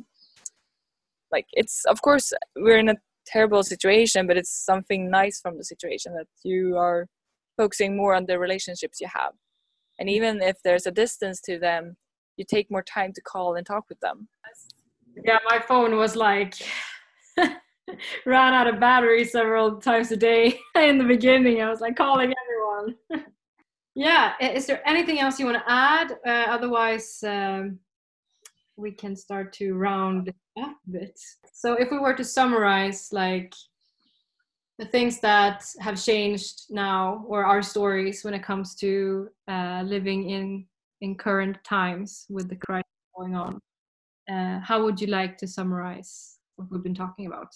[1.32, 5.64] like it's of course we're in a terrible situation but it's something nice from the
[5.64, 7.08] situation that you are
[7.58, 9.34] focusing more on the relationships you have.
[10.00, 11.96] And even if there's a distance to them
[12.38, 14.28] you take more time to call and talk with them.
[15.26, 16.56] Yeah my phone was like
[18.26, 21.62] ran out of battery several times a day in the beginning.
[21.62, 22.96] I was like calling everyone
[23.96, 27.80] yeah is there anything else you want to add uh, otherwise um,
[28.78, 31.20] we can start to round up a bit
[31.54, 33.54] so if we were to summarize like
[34.80, 40.30] the things that have changed now or our stories when it comes to uh, living
[40.30, 40.66] in
[41.02, 43.60] in current times with the crisis going on
[44.32, 47.54] uh, how would you like to summarize what we've been talking about?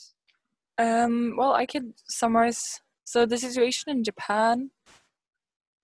[0.77, 2.81] Um, well, I could summarize.
[3.05, 4.71] So the situation in Japan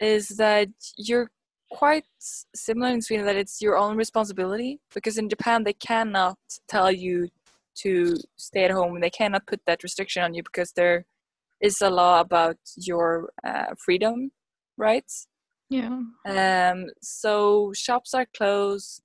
[0.02, 1.30] is that you're
[1.72, 2.06] quite
[2.54, 6.38] similar in Sweden that it's your own responsibility because in Japan they cannot
[6.68, 7.30] tell you
[7.76, 9.00] to stay at home.
[9.00, 11.06] They cannot put that restriction on you because there
[11.62, 14.32] is a law about your uh, freedom
[14.78, 15.28] rights.
[15.70, 16.02] Yeah.
[16.26, 19.02] Um, so shops are closed,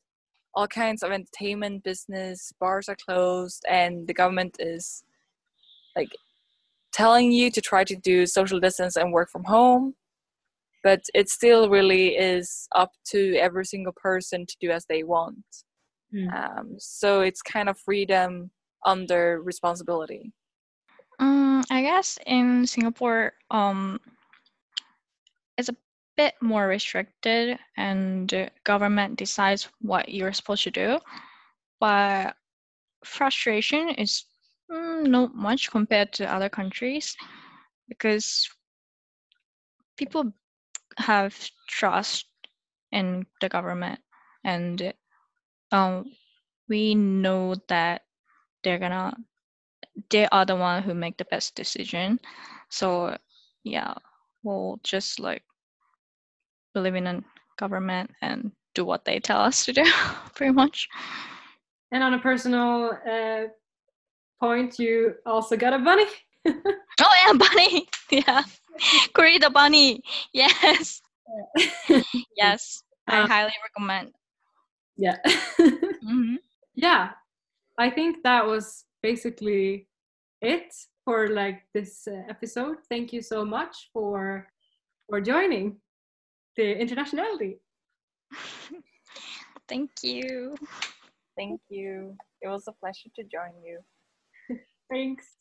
[0.55, 5.05] all kinds of entertainment business, bars are closed, and the government is
[5.95, 6.11] like
[6.93, 9.95] telling you to try to do social distance and work from home.
[10.87, 15.45] But it still really is up to every single person to do as they want.
[16.15, 16.29] Mm.
[16.33, 18.53] Um, so it's kind of freedom
[18.85, 20.33] under responsibility.
[21.19, 23.99] Um, I guess in Singapore, um,
[25.59, 25.77] it's a
[26.17, 31.01] bit more restricted, and the government decides what you're supposed to do.
[31.81, 32.37] But
[33.05, 34.25] frustration is
[34.71, 37.17] mm, not much compared to other countries
[37.89, 38.49] because
[39.97, 40.33] people
[40.99, 41.37] have
[41.69, 42.27] trust
[42.93, 44.01] in the government,
[44.45, 44.93] and
[45.73, 46.05] um,
[46.69, 48.03] we know that
[48.63, 49.17] they're gonna
[50.11, 52.21] they are the one who make the best decision.
[52.69, 53.17] So
[53.65, 53.95] yeah,
[54.43, 55.43] we'll just like
[56.75, 57.25] believe in a
[57.59, 59.85] government and do what they tell us to do,
[60.35, 60.89] pretty much.
[61.93, 63.45] And on a personal uh,
[64.41, 66.07] point, you also got a bunny.
[66.47, 67.89] oh yeah, bunny.
[68.11, 68.43] Yeah,
[69.15, 70.03] Kuri the bunny.
[70.33, 71.03] Yes.
[72.37, 74.13] yes, I Uh, highly recommend.
[74.97, 75.19] yeah.
[76.05, 76.39] Mhm.
[76.75, 77.13] yeah.
[77.79, 79.89] I think that was basically
[80.41, 80.73] it
[81.05, 82.79] for like this uh, episode.
[82.89, 84.49] Thank you so much for
[85.09, 85.81] for joining
[86.57, 87.59] the internationality.
[89.69, 90.55] Thank you.
[91.37, 92.17] Thank you.
[92.41, 93.81] It was a pleasure to join you.
[94.91, 95.37] Thanks.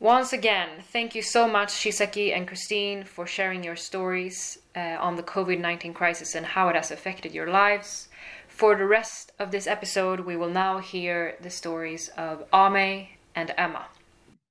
[0.00, 5.16] Once again, thank you so much, Chisaki and Christine, for sharing your stories uh, on
[5.16, 8.08] the COVID 19 crisis and how it has affected your lives.
[8.46, 13.52] For the rest of this episode, we will now hear the stories of Ame and
[13.58, 13.86] Emma.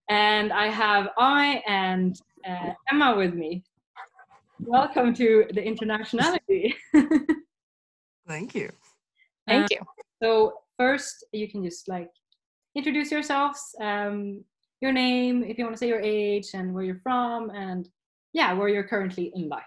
[0.10, 3.64] And I have I and uh, Emma with me.
[4.60, 6.74] Welcome to the internationality.
[8.28, 8.70] Thank you.
[9.48, 9.78] Thank you.
[10.22, 12.10] So first, you can just like
[12.76, 14.44] introduce yourselves, um,
[14.82, 17.88] your name, if you want to say your age and where you're from, and
[18.34, 19.64] yeah, where you're currently in life.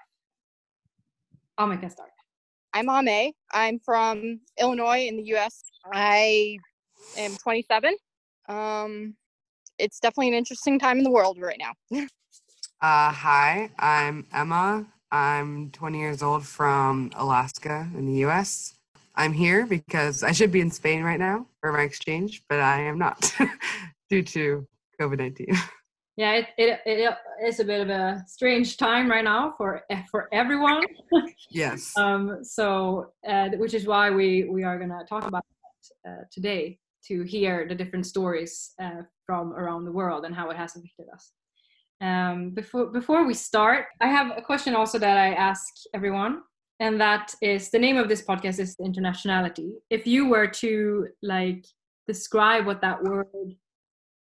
[1.59, 2.11] I'll make start.
[2.73, 3.33] I'm Ame.
[3.53, 5.63] I'm from Illinois in the US.
[5.93, 6.59] I
[7.17, 7.97] am 27.
[8.49, 9.17] Um,
[9.79, 12.07] it's definitely an interesting time in the world right now.
[12.83, 14.87] Uh, hi, I'm Emma.
[15.13, 18.73] I'm 20 years old from Alaska in the US.
[19.15, 22.81] I'm here because I should be in Spain right now for my exchange, but I
[22.81, 23.37] am not
[24.09, 24.67] due to
[25.01, 25.47] COVID 19.
[26.17, 27.15] Yeah, it, it, it
[27.47, 30.83] is a bit of a strange time right now for for everyone.
[31.51, 31.97] Yes.
[31.97, 35.45] um, so, uh, which is why we we are gonna talk about
[36.05, 40.51] that uh, today to hear the different stories uh, from around the world and how
[40.51, 41.33] it has affected us.
[42.03, 46.43] Um, before before we start, I have a question also that I ask everyone,
[46.81, 49.71] and that is the name of this podcast is internationality.
[49.89, 51.65] If you were to like
[52.07, 53.57] describe what that word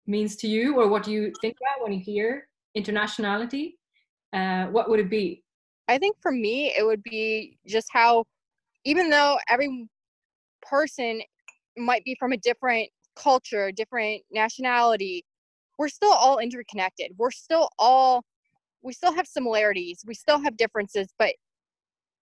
[0.06, 3.74] means to you, or what do you think about when you hear internationality,
[4.32, 5.42] uh, what would it be?
[5.88, 8.24] I think for me, it would be just how,
[8.84, 9.88] even though every
[10.62, 11.22] person
[11.76, 15.24] might be from a different culture, different nationality,
[15.78, 17.12] we're still all interconnected.
[17.16, 18.24] We're still all,
[18.82, 21.34] we still have similarities, we still have differences, but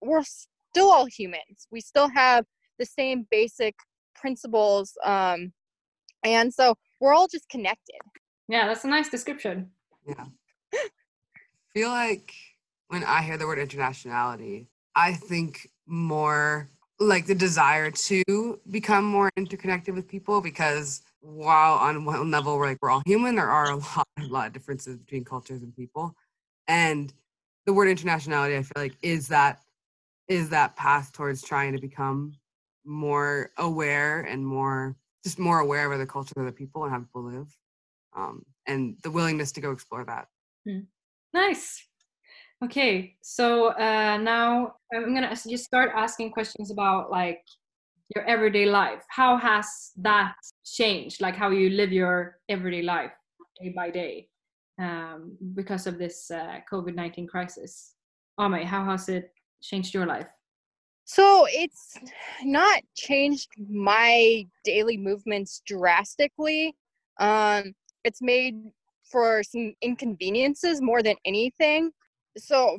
[0.00, 1.66] we're still all humans.
[1.70, 2.44] We still have
[2.78, 3.74] the same basic
[4.14, 4.92] principles.
[5.04, 5.52] Um,
[6.24, 7.96] and so we're all just connected.
[8.48, 9.70] Yeah, that's a nice description.
[10.06, 10.24] Yeah.
[11.74, 12.32] feel like
[12.88, 19.30] when I hear the word internationality, I think more like the desire to become more
[19.36, 23.72] interconnected with people because while on one level we're like we're all human, there are
[23.72, 26.14] a lot, a lot of differences between cultures and people.
[26.68, 27.12] And
[27.66, 29.60] the word internationality, I feel like, is that
[30.28, 32.34] is that path towards trying to become
[32.84, 37.00] more aware and more just more aware of the culture of the people, and how
[37.00, 37.56] people live,
[38.16, 40.26] um, and the willingness to go explore that.
[41.34, 41.82] Nice.
[42.64, 47.42] Okay, so uh, now I'm gonna just start asking questions about like
[48.14, 49.02] your everyday life.
[49.08, 51.20] How has that changed?
[51.20, 53.10] Like how you live your everyday life
[53.60, 54.28] day by day
[54.78, 57.94] um, because of this uh, COVID nineteen crisis.
[58.40, 60.28] Ame, how has it changed your life?
[61.04, 61.94] So it's
[62.42, 66.74] not changed my daily movements drastically.
[67.18, 68.56] Um, it's made
[69.04, 71.90] for some inconveniences more than anything.
[72.38, 72.78] So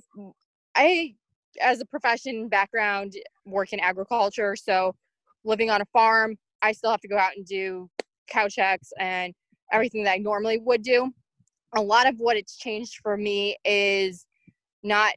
[0.76, 1.14] I,
[1.62, 3.14] as a profession background,
[3.46, 4.56] work in agriculture.
[4.56, 4.96] So
[5.44, 7.90] living on a farm, I still have to go out and do
[8.28, 9.34] cow checks and
[9.72, 11.12] everything that I normally would do.
[11.76, 14.26] A lot of what it's changed for me is
[14.82, 15.14] not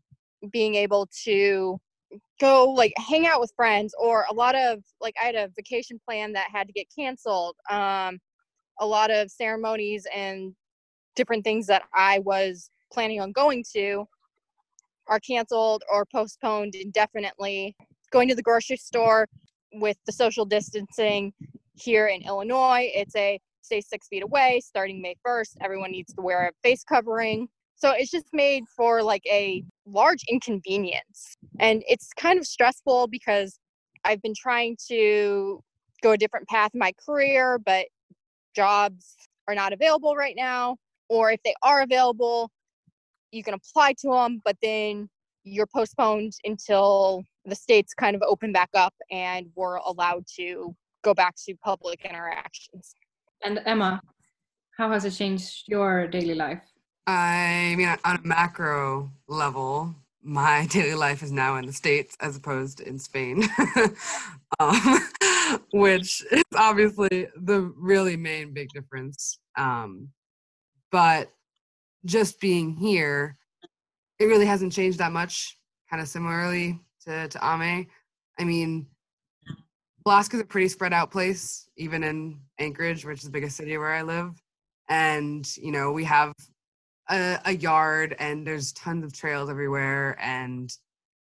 [0.50, 1.80] being able to
[2.40, 6.00] go like hang out with friends or a lot of like I had a vacation
[6.04, 7.56] plan that had to get canceled.
[7.70, 8.18] Um
[8.78, 10.54] a lot of ceremonies and
[11.14, 14.04] different things that I was planning on going to
[15.08, 17.76] are canceled or postponed indefinitely.
[18.12, 19.28] Going to the grocery store
[19.74, 21.32] with the social distancing
[21.74, 25.56] here in Illinois, it's a stay six feet away starting May 1st.
[25.60, 27.48] Everyone needs to wear a face covering.
[27.76, 31.36] So it's just made for like a large inconvenience.
[31.60, 33.58] And it's kind of stressful because
[34.04, 35.62] I've been trying to
[36.02, 37.86] go a different path in my career, but
[38.54, 39.16] jobs
[39.46, 40.76] are not available right now.
[41.08, 42.50] Or if they are available,
[43.30, 45.08] you can apply to them, but then
[45.44, 50.74] you're postponed until the states kind of open back up and we're allowed to
[51.04, 52.94] go back to public interactions.
[53.44, 54.00] And Emma,
[54.76, 56.62] how has it changed your daily life?
[57.06, 62.36] I mean, on a macro level, my daily life is now in the States as
[62.36, 63.44] opposed to in Spain,
[64.60, 65.08] um,
[65.72, 69.38] which is obviously the really main big difference.
[69.56, 70.08] Um,
[70.90, 71.30] but
[72.04, 73.36] just being here,
[74.18, 75.56] it really hasn't changed that much,
[75.90, 77.86] kind of similarly to, to Ame.
[78.38, 78.86] I mean,
[80.04, 83.92] Alaska's a pretty spread out place, even in Anchorage, which is the biggest city where
[83.92, 84.40] I live.
[84.88, 86.32] And, you know, we have
[87.08, 90.72] a, a yard and there's tons of trails everywhere and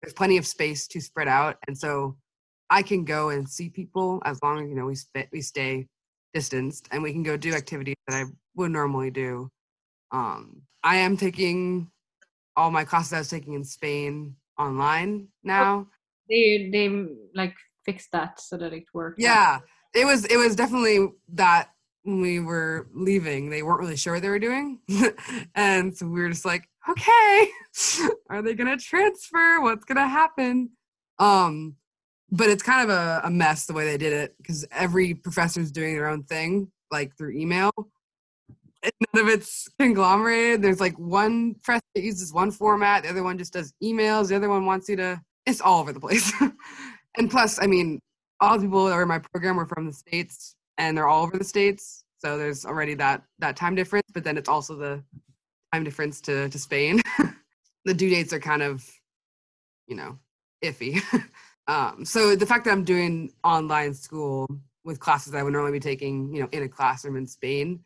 [0.02, 1.58] there's plenty of space to spread out.
[1.68, 2.18] And so
[2.70, 5.88] I can go and see people as long as, you know, we, sp- we stay
[6.34, 8.24] distanced and we can go do activities that I
[8.56, 9.50] would normally do.
[10.12, 11.92] Um, I am taking
[12.56, 15.88] all my classes I was taking in Spain online now.
[16.30, 16.90] They they
[17.34, 17.56] like
[17.86, 19.20] fixed that so that it worked.
[19.20, 19.60] Yeah,
[19.94, 21.70] it was it was definitely that
[22.06, 24.80] we were leaving, they weren't really sure what they were doing,
[25.56, 27.50] and so we were just like, okay,
[28.30, 29.62] are they gonna transfer?
[29.62, 30.72] What's gonna happen?
[31.20, 31.76] Um,
[32.32, 35.62] but it's kind of a, a mess the way they did it because every professor
[35.62, 37.72] is doing their own thing, like through email.
[38.84, 40.62] And None of it's conglomerated.
[40.62, 44.36] There's like one press that uses one format, the other one just does emails, the
[44.36, 45.22] other one wants you to.
[45.46, 46.32] It's all over the place.
[47.18, 48.00] and plus, I mean,
[48.42, 51.24] all the people that are in my program are from the states, and they're all
[51.24, 52.04] over the states.
[52.18, 54.08] So there's already that that time difference.
[54.14, 55.04] But then it's also the
[55.74, 57.02] time difference to to Spain.
[57.86, 58.84] the due dates are kind of,
[59.88, 60.18] you know,
[60.64, 61.02] iffy.
[61.68, 64.48] um, so the fact that I'm doing online school
[64.84, 67.80] with classes that I would normally be taking, you know, in a classroom in Spain,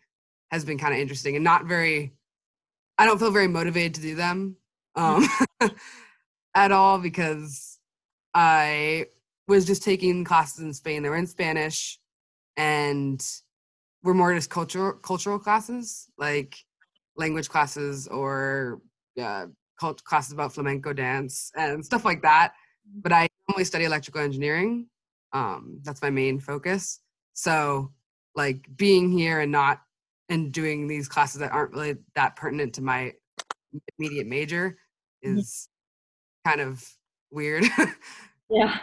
[0.52, 2.14] has been kind of interesting and not very.
[2.98, 4.58] I don't feel very motivated to do them
[4.96, 5.26] um,
[6.56, 7.80] at all because
[8.34, 9.08] I
[9.48, 11.04] was just taking classes in Spain.
[11.04, 11.99] They were in Spanish,
[12.60, 13.26] and
[14.04, 16.56] were more just cultural cultural classes, like
[17.16, 18.82] language classes or
[19.22, 19.46] uh,
[19.80, 22.54] cult classes about flamenco dance and stuff like that.
[23.02, 24.88] But I normally study electrical engineering.
[25.32, 27.00] Um, that's my main focus.
[27.34, 27.92] So,
[28.36, 29.82] like being here and not
[30.28, 33.14] and doing these classes that aren't really that pertinent to my
[33.98, 34.78] immediate major
[35.26, 35.40] Mm-hmm.
[35.40, 35.68] is
[36.46, 36.88] kind of
[37.32, 37.66] weird.
[38.52, 38.80] Yeah.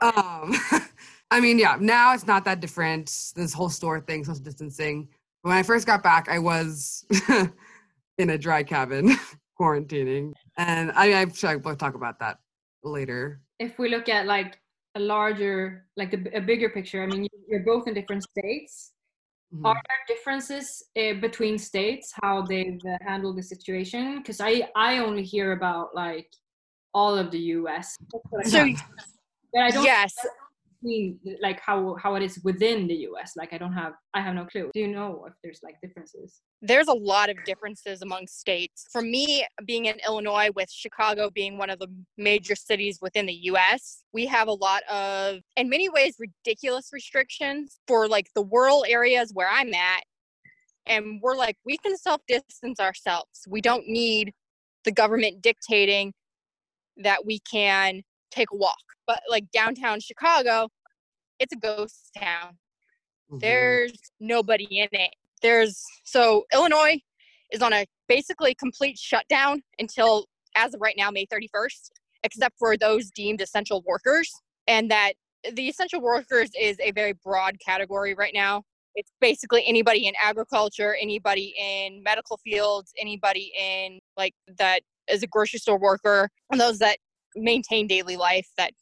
[0.00, 0.54] um
[1.30, 5.08] i mean yeah now it's not that different this whole store thing social distancing
[5.42, 7.04] when i first got back i was
[8.18, 9.10] in a dry cabin
[9.60, 12.38] quarantining and i i'm sure we'll talk about that
[12.84, 14.58] later If we look at like
[14.94, 18.92] a larger, like a, a bigger picture, I mean, you- you're both in different states.
[19.52, 19.64] Mhm.
[19.68, 20.66] Are there differences
[20.96, 24.18] uh, between states how they've uh, handled the situation?
[24.18, 26.28] Because I I only hear about like
[26.94, 27.96] all of the U.S.
[28.12, 28.76] That's what I So know.
[29.52, 30.12] But I don't yes,
[30.82, 33.32] mean like how how it is within the U.S.
[33.36, 34.70] Like I don't have I have no clue.
[34.72, 36.40] Do you know if there's like differences?
[36.62, 38.86] there's a lot of differences among states.
[38.90, 43.34] For me, being in Illinois, with Chicago being one of the major cities within the
[43.50, 48.84] US, we have a lot of, in many ways, ridiculous restrictions for like the rural
[48.88, 50.02] areas where I'm at.
[50.86, 53.42] And we're like, we can self distance ourselves.
[53.48, 54.32] We don't need
[54.84, 56.12] the government dictating
[56.96, 58.82] that we can take a walk.
[59.06, 60.68] But like downtown Chicago,
[61.38, 62.58] it's a ghost town
[63.30, 63.40] Mhm.
[63.40, 65.14] there's nobody in it.
[65.42, 67.00] There's so Illinois
[67.52, 71.90] is on a basically complete shutdown until as of right now May 31st,
[72.22, 74.32] except for those deemed essential workers.
[74.66, 75.14] And that
[75.52, 78.64] the essential workers is a very broad category right now.
[78.94, 85.26] It's basically anybody in agriculture, anybody in medical fields, anybody in like that is a
[85.26, 86.98] grocery store worker, and those that
[87.36, 88.72] maintain daily life that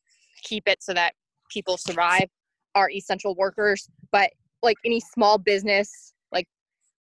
[0.42, 1.14] keep it so that
[1.50, 2.28] people survive
[2.74, 3.88] are essential workers.
[4.12, 4.30] But
[4.62, 6.46] like any small business, like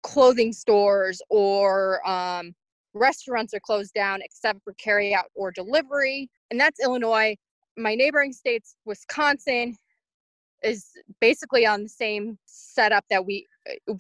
[0.03, 2.55] clothing stores or um,
[2.95, 6.31] restaurants are closed down except for carry out or delivery.
[6.51, 7.37] And that's Illinois.
[7.77, 9.77] My neighboring states, Wisconsin,
[10.63, 10.87] is
[11.21, 13.47] basically on the same setup that we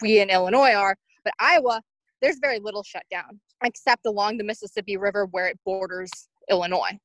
[0.01, 0.97] we in Illinois are.
[1.25, 1.83] But Iowa,
[2.21, 6.11] there's very little shutdown except along the Mississippi River where it borders
[6.51, 6.99] Illinois.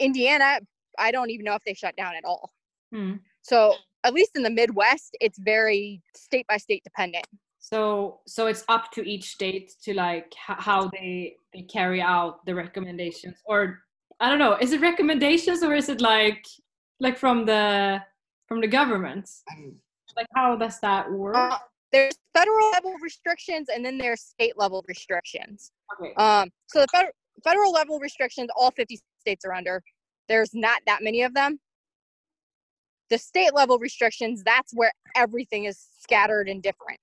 [0.00, 0.60] Indiana,
[0.98, 2.50] I don't even know if they shut down at all.
[2.92, 3.14] Hmm.
[3.42, 3.74] So
[4.04, 7.26] at least in the Midwest, it's very state by state dependent.
[7.58, 12.54] So so it's up to each state to like how they they carry out the
[12.54, 13.80] recommendations or
[14.18, 16.46] I don't know is it recommendations or is it like
[17.00, 18.02] like from the
[18.48, 19.28] from the government
[20.16, 21.36] like how does that work?
[21.36, 21.58] Uh,
[21.92, 25.72] there's federal level restrictions and then there's state level restrictions.
[26.00, 26.14] okay.
[26.14, 27.12] Um, so the federal
[27.44, 29.82] federal level restrictions, all 50 states are under.
[30.28, 31.58] There's not that many of them.
[33.10, 36.98] the state level restrictions, that's where everything is scattered and different.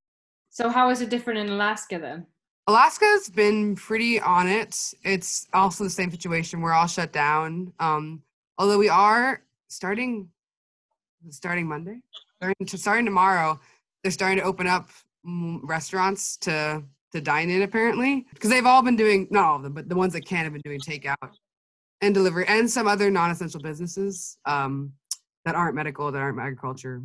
[0.50, 2.26] So how is it different in Alaska then?
[2.68, 4.94] Alaska's been pretty on it.
[5.04, 6.62] It's also the same situation.
[6.62, 7.74] We're all shut down.
[7.80, 8.24] Um,
[8.58, 10.30] although we are starting
[11.30, 12.00] starting Monday,
[12.38, 13.60] starting, to, starting tomorrow,
[14.02, 14.90] they're starting to open up
[15.64, 19.74] restaurants to to dine in apparently because they've all been doing not all of them,
[19.74, 21.16] but the ones that can have been doing takeout
[22.02, 24.94] and delivery and some other non-essential businesses um,
[25.46, 27.02] that aren't medical, that aren't agriculture.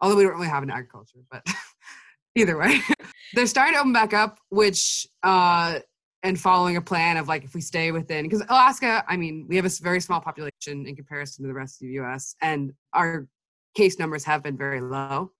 [0.00, 1.44] Although we don't really have an agriculture, but
[2.34, 2.80] either way,
[3.34, 5.80] they're starting to open back up, which uh,
[6.22, 9.56] and following a plan of like if we stay within because Alaska, I mean, we
[9.56, 12.34] have a very small population in comparison to the rest of the U.S.
[12.42, 13.28] and our
[13.74, 15.30] case numbers have been very low.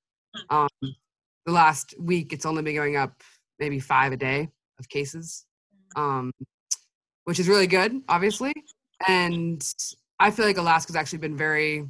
[0.50, 0.68] Um,
[1.46, 3.22] the last week, it's only been going up
[3.58, 4.48] maybe five a day
[4.78, 5.46] of cases,
[5.96, 6.30] um,
[7.28, 8.54] which is really good, obviously.
[9.06, 9.62] And
[10.18, 11.86] I feel like Alaska's actually been very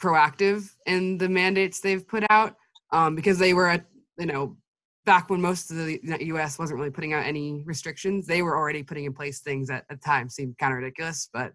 [0.00, 2.56] proactive in the mandates they've put out
[2.90, 3.84] um, because they were, at,
[4.18, 4.56] you know,
[5.04, 6.58] back when most of the U.S.
[6.58, 10.00] wasn't really putting out any restrictions, they were already putting in place things that at
[10.00, 11.28] the time seemed kind of ridiculous.
[11.30, 11.52] But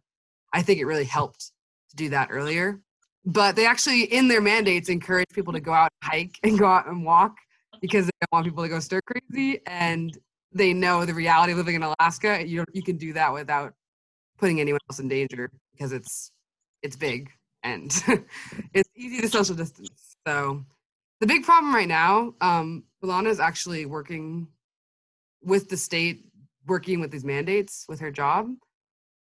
[0.54, 1.52] I think it really helped
[1.90, 2.80] to do that earlier.
[3.26, 6.68] But they actually, in their mandates, encourage people to go out and hike and go
[6.68, 7.38] out and walk
[7.82, 9.62] because they don't want people to go stir crazy.
[9.66, 10.16] And
[10.56, 12.48] they know the reality of living in Alaska.
[12.48, 13.74] You you can do that without
[14.40, 16.32] putting anyone else in danger because it's
[16.82, 17.30] it's big
[17.64, 17.92] and
[18.74, 20.16] it's easy to social distance.
[20.26, 20.66] So
[21.20, 24.48] the big problem right now, um, Ilana is actually working
[25.44, 26.32] with the state,
[26.66, 28.50] working with these mandates with her job,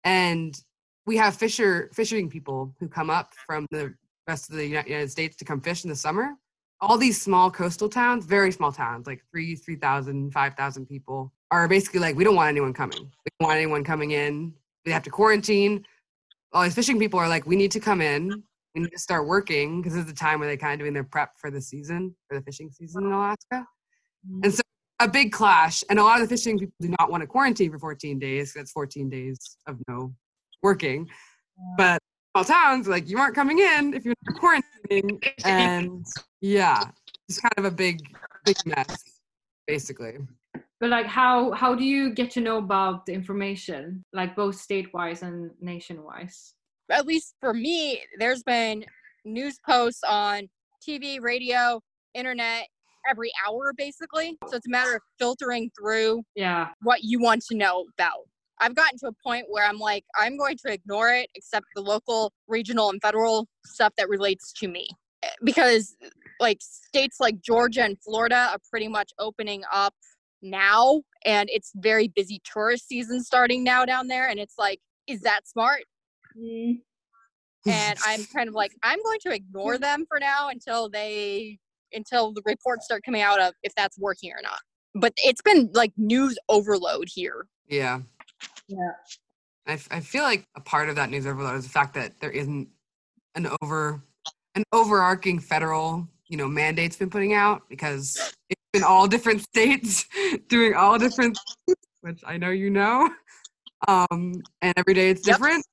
[0.05, 0.59] and
[1.05, 3.93] we have fisher fishing people who come up from the
[4.28, 6.37] rest of the United States to come fish in the summer.
[6.81, 12.01] All these small coastal towns, very small towns, like three, 3,000, 5,000 people, are basically
[12.01, 12.99] like, we don't want anyone coming.
[12.99, 14.53] We don't want anyone coming in.
[14.85, 15.85] We have to quarantine.
[16.53, 18.43] All these fishing people are like, we need to come in
[18.75, 21.05] we need to start working because it's the time where they kind of doing their
[21.05, 23.66] prep for the season, for the fishing season in Alaska.
[24.25, 24.51] And mm-hmm.
[24.51, 24.62] so
[25.01, 25.85] a big clash.
[25.91, 28.53] And a lot of the fishing people do not want to quarantine for 14 days.
[28.55, 30.14] That's 14 days of no
[30.62, 31.09] working.
[31.77, 32.01] But
[32.33, 35.25] small towns, like you aren't coming in if you're not quarantining.
[35.45, 36.05] And
[36.45, 36.84] yeah,
[37.28, 38.01] it's kind of a big,
[38.45, 39.05] big mess,
[39.66, 40.18] basically.
[40.80, 44.92] But like how how do you get to know about the information, like both state
[44.92, 46.55] wise and nation wise?
[46.90, 48.84] at least for me, there's been
[49.24, 50.49] news posts on
[50.86, 51.80] TV, radio,
[52.12, 52.66] internet
[53.09, 54.36] every hour basically.
[54.49, 58.28] So it's a matter of filtering through yeah what you want to know about.
[58.61, 61.82] I've gotten to a point where I'm like, I'm going to ignore it except the
[61.82, 64.88] local, regional, and federal stuff that relates to me.
[65.42, 65.97] Because
[66.41, 69.95] like states like Georgia and Florida are pretty much opening up
[70.43, 75.20] now and it's very busy tourist season starting now down there and it's like is
[75.20, 75.85] that smart
[76.37, 76.80] Mm.
[77.66, 81.59] and I'm kind of like, I'm going to ignore them for now until they
[81.93, 84.59] until the reports start coming out of if that's working or not.
[84.95, 87.47] But it's been like news overload here.
[87.68, 88.01] Yeah.
[88.68, 88.93] Yeah.
[89.66, 92.30] I, I feel like a part of that news overload is the fact that there
[92.30, 92.68] isn't
[93.35, 94.03] an over
[94.55, 100.07] an overarching federal you know mandates been putting out because it's been all different states
[100.49, 101.39] doing all different
[102.01, 103.11] which I know you know
[103.89, 105.64] um and every day it's different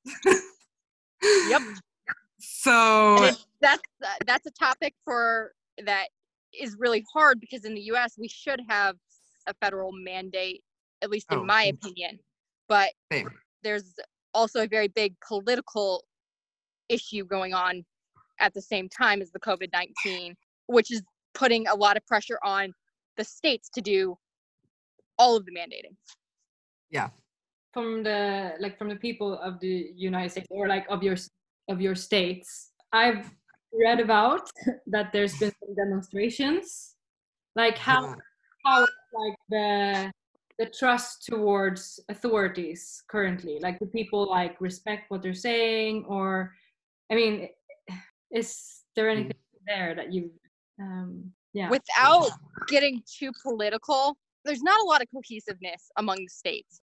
[1.23, 1.61] Yep.
[2.39, 5.53] so And it, that's uh, that's a topic for
[5.85, 6.07] that
[6.59, 8.15] is really hard because in the U.S.
[8.17, 8.95] we should have
[9.47, 10.63] a federal mandate,
[11.01, 12.19] at least in Oh, my opinion.
[12.67, 13.29] But Same.
[13.63, 13.95] there's
[14.33, 16.05] also a very big political
[16.89, 17.85] issue going on
[18.41, 20.35] at the same time as the COVID nineteen,
[20.67, 21.01] which is
[21.33, 22.73] putting a lot of pressure on
[23.17, 24.17] the states to do
[25.17, 25.95] all of the mandating.
[26.89, 27.09] Yeah.
[27.73, 31.15] From the like from the people of the United States or like of your
[31.69, 32.71] of your states.
[32.91, 33.31] I've
[33.73, 34.49] read about
[34.87, 36.95] that there's been some demonstrations,
[37.55, 38.15] like how uh,
[38.65, 40.11] how like the
[40.59, 46.53] the trust towards authorities currently, like do people like respect what they're saying, or
[47.09, 47.49] I mean,
[48.33, 49.33] is there anything
[49.67, 50.31] there that you
[50.79, 52.29] um yeah Without
[52.67, 56.81] getting too political, there's not a lot of cohesiveness among the states.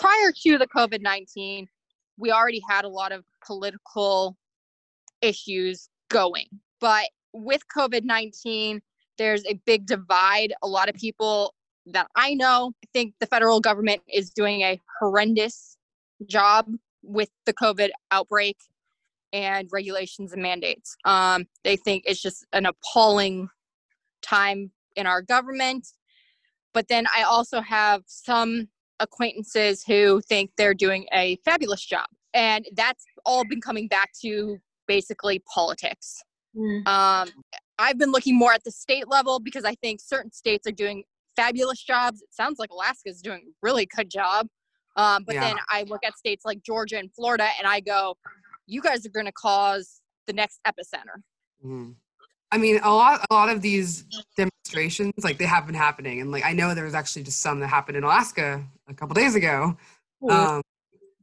[0.00, 1.66] Prior to the COVID 19,
[2.16, 4.36] we already had a lot of political
[5.20, 6.46] issues going.
[6.80, 8.80] But with COVID 19,
[9.18, 10.54] there's a big divide.
[10.62, 11.54] A lot of people
[11.86, 15.76] that I know think the federal government is doing a horrendous
[16.26, 16.66] job
[17.02, 18.56] with the COVID outbreak
[19.32, 20.96] and regulations and mandates.
[21.04, 23.48] Um, they think it's just an appalling
[24.22, 25.88] time in our government.
[26.74, 28.68] But then I also have some
[29.00, 32.06] acquaintances who think they're doing a fabulous job.
[32.34, 36.22] And that's all been coming back to basically politics.
[36.56, 36.86] Mm.
[36.86, 37.28] Um,
[37.78, 41.04] I've been looking more at the state level because I think certain states are doing
[41.36, 42.20] fabulous jobs.
[42.20, 44.48] It sounds like Alaska is doing a really good job.
[44.96, 45.40] Um, but Yeah.
[45.40, 48.16] then I look at states like Georgia and Florida and I go,
[48.68, 51.22] you guys are going to cause the next epicenter.
[51.64, 51.96] Mhm.
[52.50, 54.04] I mean, a lot, a lot of these
[54.36, 57.60] demonstrations, like they have been happening, and like I know there was actually just some
[57.60, 59.76] that happened in Alaska a couple days ago.
[60.28, 60.62] Um,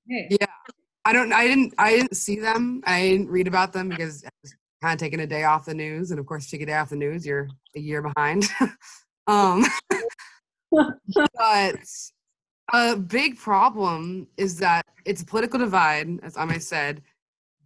[0.07, 0.27] Hey.
[0.29, 0.45] yeah,
[1.03, 2.83] I don't, I didn't, I didn't see them.
[2.85, 5.73] I didn't read about them because I was kind of taking a day off the
[5.73, 8.47] news, and of course, take a day off the news, you're a year behind.
[9.27, 9.65] um,
[10.71, 11.75] but
[12.73, 17.01] a big problem is that it's a political divide, as Ame said,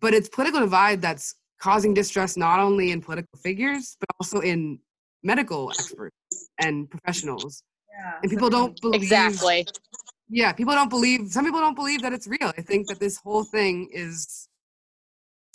[0.01, 4.79] but it's political divide that's causing distrust not only in political figures but also in
[5.23, 6.15] medical experts
[6.59, 7.63] and professionals.
[7.91, 8.19] Yeah.
[8.21, 9.67] And people don't believe Exactly.
[10.29, 12.51] yeah, people don't believe some people don't believe that it's real.
[12.55, 14.47] They think that this whole thing is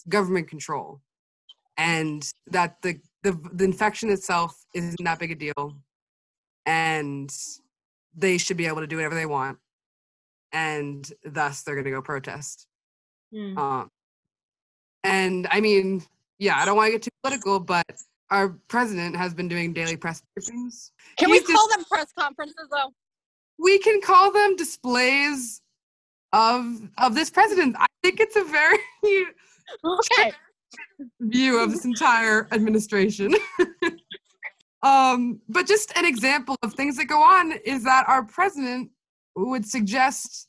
[0.08, 1.00] government control
[1.78, 5.76] and that the the, the infection itself isn't that big a deal
[6.66, 7.34] and
[8.14, 9.56] they should be able to do whatever they want
[10.52, 12.66] and thus they're going to go protest
[13.34, 13.58] Mm.
[13.58, 13.90] um,
[15.04, 16.02] and I mean,
[16.38, 17.84] yeah, I don't want to get too political, but
[18.30, 20.90] our president has been doing daily press briefings.
[21.18, 22.92] Can we He's call them press conferences though?
[23.58, 25.60] We can call them displays
[26.32, 27.76] of of this president.
[27.78, 28.78] I think it's a very
[29.84, 30.32] Okay.
[31.20, 33.34] view of this entire administration.
[34.82, 38.90] um, but just an example of things that go on is that our president
[39.36, 40.48] would suggest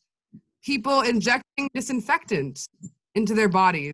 [0.63, 2.67] people injecting disinfectant
[3.15, 3.93] into their bodies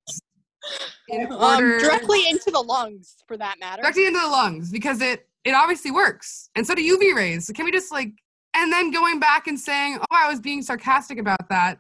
[1.09, 3.81] in Um, order directly into the lungs, for that matter.
[3.81, 7.53] directly into the lungs because it it obviously works and so do uv rays so
[7.53, 8.11] can we just like
[8.53, 11.79] and then going back and saying oh i was being sarcastic about that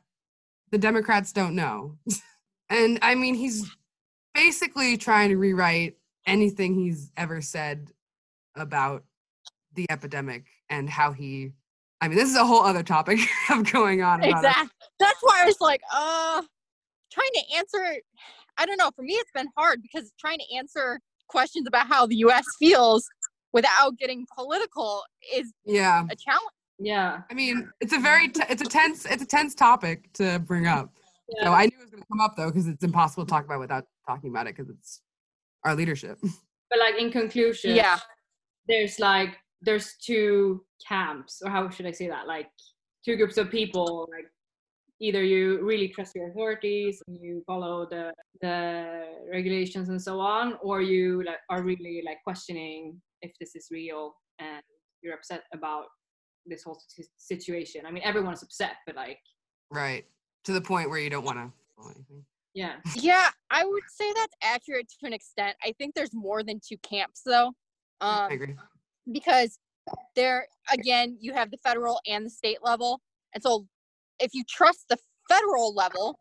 [0.71, 1.95] the democrats don't know
[2.69, 3.69] and i mean he's
[4.33, 7.91] basically trying to rewrite anything he's ever said
[8.55, 9.03] about
[9.75, 11.51] the epidemic and how he
[12.01, 13.19] i mean this is a whole other topic
[13.51, 14.47] of going on about it.
[14.47, 14.69] Exactly.
[14.99, 16.41] That's why I was like, uh,
[17.11, 18.01] trying to answer.
[18.61, 18.91] I don't know.
[18.95, 20.99] For me, it's been hard because trying to answer
[21.29, 22.45] questions about how the U.S.
[22.59, 23.03] feels
[23.53, 25.01] without getting political
[25.35, 26.55] is yeah a challenge.
[26.79, 27.19] Yeah.
[27.29, 30.65] i mean it's a very t- it's a tense it's a tense topic to bring
[30.67, 30.89] up
[31.29, 31.45] Yeah.
[31.45, 33.45] So I knew it was going to come up though because it's impossible to talk
[33.45, 35.01] about without talking about it because it's
[35.65, 36.17] our leadership.
[36.69, 37.99] But like in conclusion, Yeah.
[38.69, 39.31] there's like
[39.61, 42.25] there's two camps, or how should I say that?
[42.35, 42.49] Like
[43.05, 44.07] two groups of people.
[44.15, 44.27] Like
[45.01, 50.57] either you really trust your authorities and you follow the the regulations and so on,
[50.61, 54.61] or you like are really like questioning if this is real and
[55.01, 55.85] you're upset about
[56.45, 57.85] this whole si- situation.
[57.85, 59.19] I mean, everyone's upset, but like,
[59.71, 60.05] Right.
[60.45, 61.51] To the point where you don't want to.
[62.53, 65.55] yeah, Yeah, I would say that's accurate to an extent.
[65.63, 67.53] I think there's more than two camps though.
[68.01, 68.55] I Um, agree.
[69.11, 69.57] because
[70.15, 73.01] there again you have the federal and the state level
[73.33, 73.65] and so
[74.21, 74.97] if you trust the
[75.29, 76.19] federal level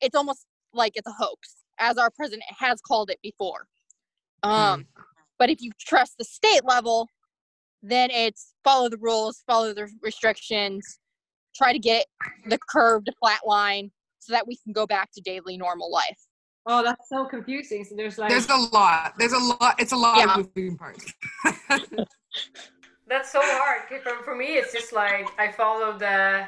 [0.00, 3.66] it's almost like it's a hoax as our president has called it before
[4.42, 4.86] um
[5.38, 7.08] but if you trust the state level
[7.82, 10.98] then it's follow the rules follow the restrictions
[11.54, 12.06] try to get
[12.46, 16.18] the curve to flatline so that we can go back to daily normal life
[16.66, 17.84] oh, that's so confusing.
[17.84, 19.14] So there's like There's a lot.
[19.18, 19.74] There's a lot.
[19.78, 20.38] It's a lot Yeah.
[20.38, 21.12] of moving parts.
[23.08, 23.82] That's so hard.
[24.02, 26.46] For, for me, it's just like I follow the,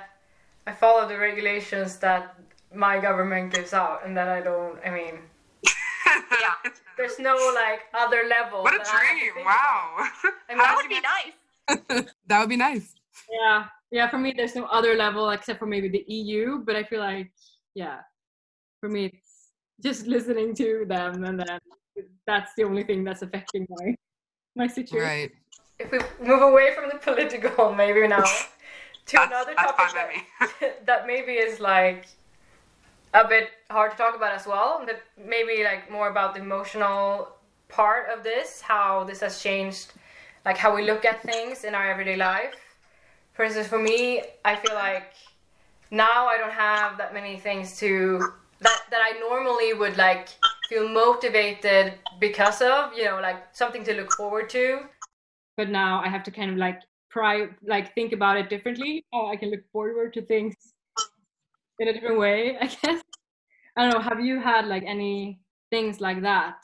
[0.66, 2.36] I follow the regulations that
[2.74, 4.78] my government gives out, and then I don't.
[4.84, 5.18] I mean,
[6.06, 6.70] yeah.
[6.96, 8.62] there's no like other level.
[8.62, 9.44] what a that I dream!
[9.44, 10.08] Wow.
[10.48, 10.84] about.
[10.84, 12.94] I mean, nice that would be nice.
[13.30, 14.08] Yeah, yeah.
[14.08, 16.58] For me, there's no other level except for maybe the EU.
[16.58, 17.32] But I feel like,
[17.74, 18.00] yeah,
[18.80, 19.50] for me, it's
[19.82, 21.58] just listening to them, and then
[22.26, 23.94] that's the only thing that's affecting my
[24.54, 25.06] my situation.
[25.06, 25.30] Right.
[25.78, 28.24] if we move away from the political, maybe now
[29.12, 30.24] to another that's topic
[30.60, 32.06] that, that maybe is like
[33.14, 37.28] a bit hard to talk about as well, but maybe like more about the emotional
[37.68, 39.92] part of this, how this has changed,
[40.44, 42.54] like how we look at things in our everyday life.
[43.34, 45.12] For instance, for me, I feel like
[45.90, 50.28] now I don't have that many things to that that I normally would like
[50.68, 54.80] feel motivated because of, you know, like something to look forward to.
[55.56, 56.80] But now I have to kind of like
[57.12, 59.04] try, like think about it differently.
[59.12, 60.54] Oh, I can look forward to things
[61.78, 62.56] in a different way.
[62.60, 63.02] I guess.
[63.76, 64.00] I don't know.
[64.00, 65.40] Have you had like any
[65.70, 66.56] things like that?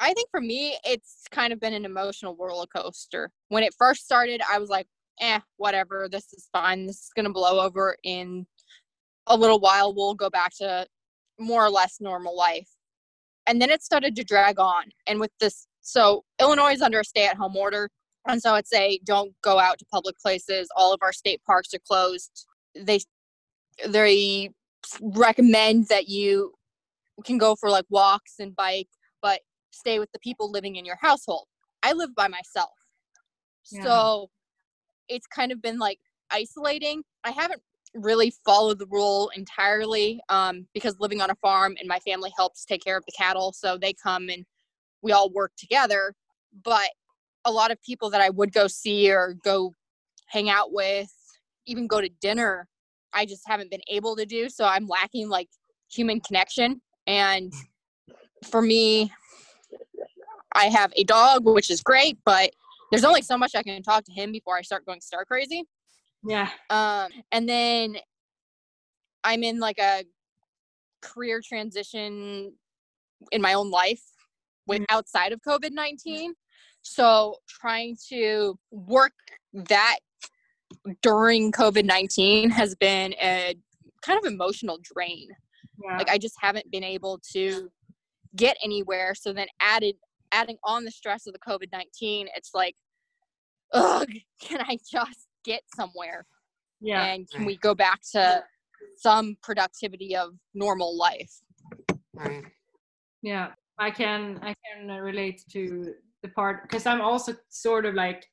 [0.00, 3.30] I think for me, it's kind of been an emotional roller coaster.
[3.48, 4.86] When it first started, I was like,
[5.20, 6.86] eh, whatever, this is fine.
[6.86, 8.46] This is going to blow over in
[9.28, 9.94] a little while.
[9.94, 10.86] We'll go back to
[11.38, 12.68] more or less normal life.
[13.46, 14.84] and then it started to drag on.
[15.06, 17.90] And with this, so Illinois is under a stay-at-home order,
[18.26, 20.68] and so I'd say don't go out to public places.
[20.76, 22.46] All of our state parks are closed.
[22.74, 23.00] They
[23.86, 24.50] they
[25.00, 26.54] recommend that you
[27.24, 28.88] can go for like walks and bike,
[29.20, 31.46] but stay with the people living in your household.
[31.82, 32.70] I live by myself.
[33.70, 33.82] Yeah.
[33.82, 34.30] So
[35.08, 35.98] it's kind of been like
[36.30, 37.02] isolating.
[37.24, 37.62] I haven't
[37.94, 42.64] really followed the rule entirely um, because living on a farm and my family helps
[42.64, 43.52] take care of the cattle.
[43.52, 44.44] So they come and
[45.02, 46.14] we all work together.
[46.64, 46.90] But
[47.44, 49.74] a lot of people that I would go see or go
[50.26, 51.12] hang out with,
[51.66, 52.68] even go to dinner,
[53.12, 54.48] I just haven't been able to do.
[54.48, 55.48] So I'm lacking like
[55.90, 56.80] human connection.
[57.06, 57.52] And
[58.44, 59.12] for me,
[60.54, 62.50] I have a dog, which is great, but
[62.90, 65.64] there's only so much I can talk to him before I start going star crazy.
[66.24, 66.48] Yeah.
[66.70, 67.96] Um, and then
[69.24, 70.04] I'm in like a
[71.00, 72.52] career transition
[73.30, 74.02] in my own life
[74.66, 76.34] with outside of COVID 19.
[76.82, 79.12] So trying to work
[79.52, 79.98] that
[81.02, 83.54] during COVID 19 has been a
[84.02, 85.28] kind of emotional drain.
[85.82, 85.98] Yeah.
[85.98, 87.70] Like I just haven't been able to
[88.36, 89.14] get anywhere.
[89.14, 89.96] So then added
[90.32, 92.74] adding on the stress of the COVID nineteen, it's like,
[93.72, 94.08] ugh,
[94.40, 96.26] can I just get somewhere?
[96.80, 97.04] yeah.
[97.04, 98.42] And can we go back to
[98.96, 101.32] some productivity of normal life?
[102.14, 102.44] Right.
[103.22, 107.94] yeah i can i can uh, relate to the part because i'm also sort of
[107.94, 108.24] like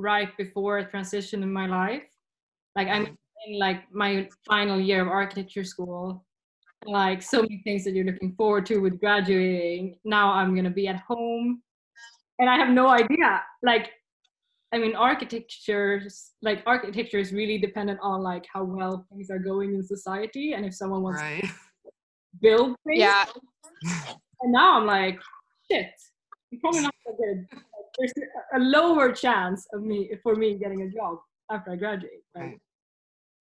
[0.00, 2.02] right before a transition in my life.
[2.76, 3.52] Like i'm mm-hmm.
[3.52, 6.24] in like my final year of architecture school.
[6.86, 9.98] Like so many things that you're looking forward to with graduating.
[10.04, 11.62] Now i'm to be at home.
[12.38, 13.42] And i have no idea.
[13.62, 13.90] Like
[14.72, 16.00] i mean architecture
[16.42, 20.64] like architecture is really dependent on like how well things are going in society and
[20.64, 21.42] if someone wants Right.
[21.42, 21.90] to
[22.40, 23.00] build things.
[23.00, 23.24] Yeah,
[24.42, 25.18] and now I'm like,
[25.70, 25.90] shit,
[26.52, 27.46] I'm probably not so good.
[27.98, 28.12] There's
[28.54, 31.18] a a lower chance of me for me getting a job
[31.50, 32.22] after I graduate.
[32.36, 32.58] Right.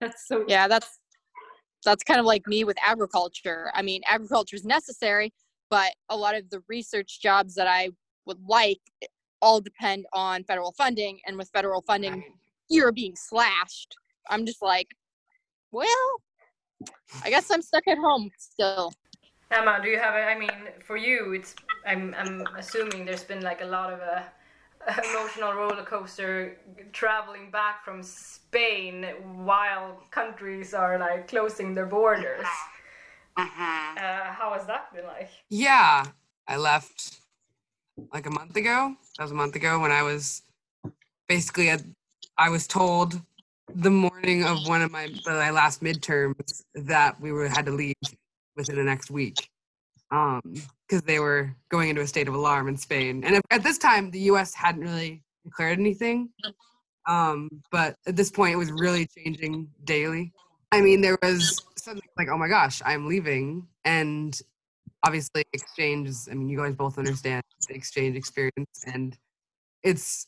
[0.01, 0.99] that's so yeah, that's
[1.85, 3.71] that's kind of like me with agriculture.
[3.73, 5.31] I mean, agriculture is necessary,
[5.69, 7.89] but a lot of the research jobs that I
[8.25, 9.07] would like eh,
[9.41, 12.23] all depend on federal funding, and with federal funding, Right.
[12.69, 13.95] you're being slashed.
[14.29, 14.87] I'm just like,
[15.71, 16.11] well,
[17.23, 18.91] I guess I'm stuck at home still.
[19.51, 20.13] Emma, do you have?
[20.15, 20.51] A, I mean,
[20.85, 21.55] for you, it's.
[21.89, 22.15] I'm.
[22.17, 24.23] I'm assuming there's been like a lot of a,
[25.09, 26.57] emotional roller coaster
[26.93, 29.05] traveling back from Spain
[29.43, 32.45] while countries are like closing their borders.
[33.37, 35.29] Uh, how has that been like?
[35.49, 36.03] Yeah,
[36.45, 37.21] I left
[38.11, 38.95] like a month ago.
[39.17, 40.41] That was a month ago when I was
[41.29, 41.81] basically at,
[42.37, 43.21] I was told
[43.73, 47.95] the morning of one of my my last midterms that we were had to leave
[48.57, 49.49] within the next week
[50.11, 50.41] um
[50.87, 53.23] because they were going into a state of alarm in Spain.
[53.23, 56.29] And at- this time the US hadn't really declared anything.
[57.07, 60.33] Um but at this point it was really changing daily.
[60.71, 64.39] I mean there was something like oh my gosh, I'm leaving and
[65.05, 69.17] obviously exchange i mean you guys both understand the exchange experience and
[69.83, 70.27] it's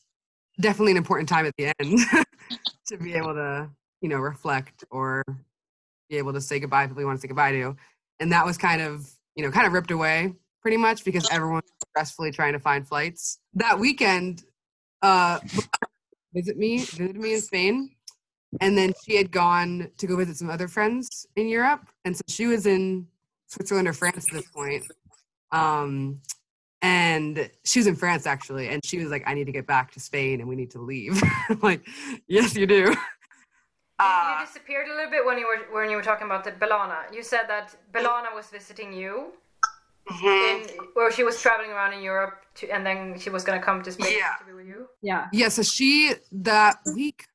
[0.60, 1.98] definitely an important time at the end
[2.86, 3.68] to be able to
[4.00, 5.22] you know reflect or
[6.08, 7.76] be able to say goodbye if people you want to say goodbye to
[8.20, 11.62] and that was kind of you know kind of ripped away pretty much because everyone
[11.96, 14.42] was stressfully trying to find flights that weekend
[15.02, 15.38] uh
[16.34, 17.90] visit me visited me in spain
[18.60, 22.22] and then she had gone to go visit some other friends in europe and so
[22.28, 23.06] she was in
[23.52, 24.84] Switzerland or France at this point.
[25.52, 26.20] Um,
[26.80, 29.92] and she was in France actually, and she was like, "I need to get back
[29.92, 31.22] to Spain, and we need to leave."
[31.62, 31.86] Like,
[32.26, 32.94] "Yes, you do."
[34.02, 36.42] You- Uh, you disappeared a little bit when you were when you were talking about
[36.44, 37.00] the Bellana.
[37.16, 39.12] You said that Bellana was visiting you,
[40.24, 43.82] in, or she was traveling around in Europe, to, and then she was gonna come
[43.82, 44.34] to Spain Yeah.
[44.40, 44.88] to be with you.
[45.02, 45.28] yeah.
[45.32, 46.14] yeah, so she
[46.50, 47.26] that week,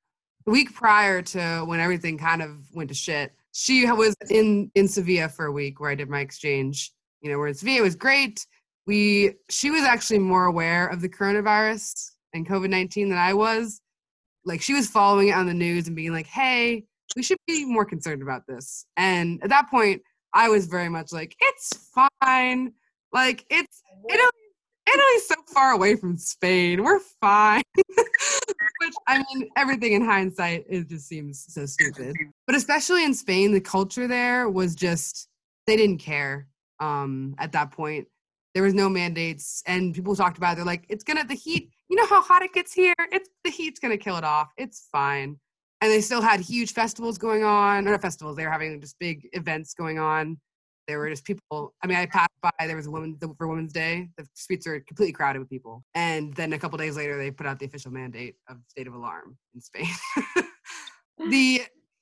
[0.45, 4.87] the week prior to when everything kind of went to shit, she was in in
[4.87, 6.91] Sevilla for a week where I did my exchange.
[7.21, 8.45] You know, where in Sevilla it was great.
[8.85, 13.81] We she was actually more aware of the coronavirus and COVID nineteen than I was.
[14.47, 16.85] Like she was following it on the news and being like, "Hey,
[17.15, 20.01] we should be more concerned about this." And at that point,
[20.33, 21.91] I was very much like, "It's
[22.23, 22.73] fine.
[23.11, 24.31] Like it's Italy.
[24.87, 26.83] Italy's so far away from Spain.
[26.83, 32.15] We're fine." Which I mean, everything in hindsight, it just seems so stupid.
[32.45, 35.27] But especially in Spain, the culture there was just
[35.65, 36.47] they didn't care.
[36.79, 38.07] Um, at that point,
[38.57, 41.69] there was no mandates, and people talked about it, they're like, "It's gonna the heat.
[41.89, 42.95] You know how hot it gets here.
[43.11, 44.51] It's the heat's gonna kill it off.
[44.57, 45.39] It's fine."
[45.79, 48.35] And they still had huge festivals going on, or not festivals.
[48.35, 50.39] They were having just big events going on.
[50.87, 51.75] There were just people.
[51.83, 52.49] I mean, I passed by.
[52.65, 54.09] There was a woman for Women's Day.
[54.17, 55.83] The streets are completely crowded with people.
[55.93, 58.95] And then a couple days later, they put out the official mandate of state of
[58.95, 59.85] alarm in Spain.
[61.29, 61.61] the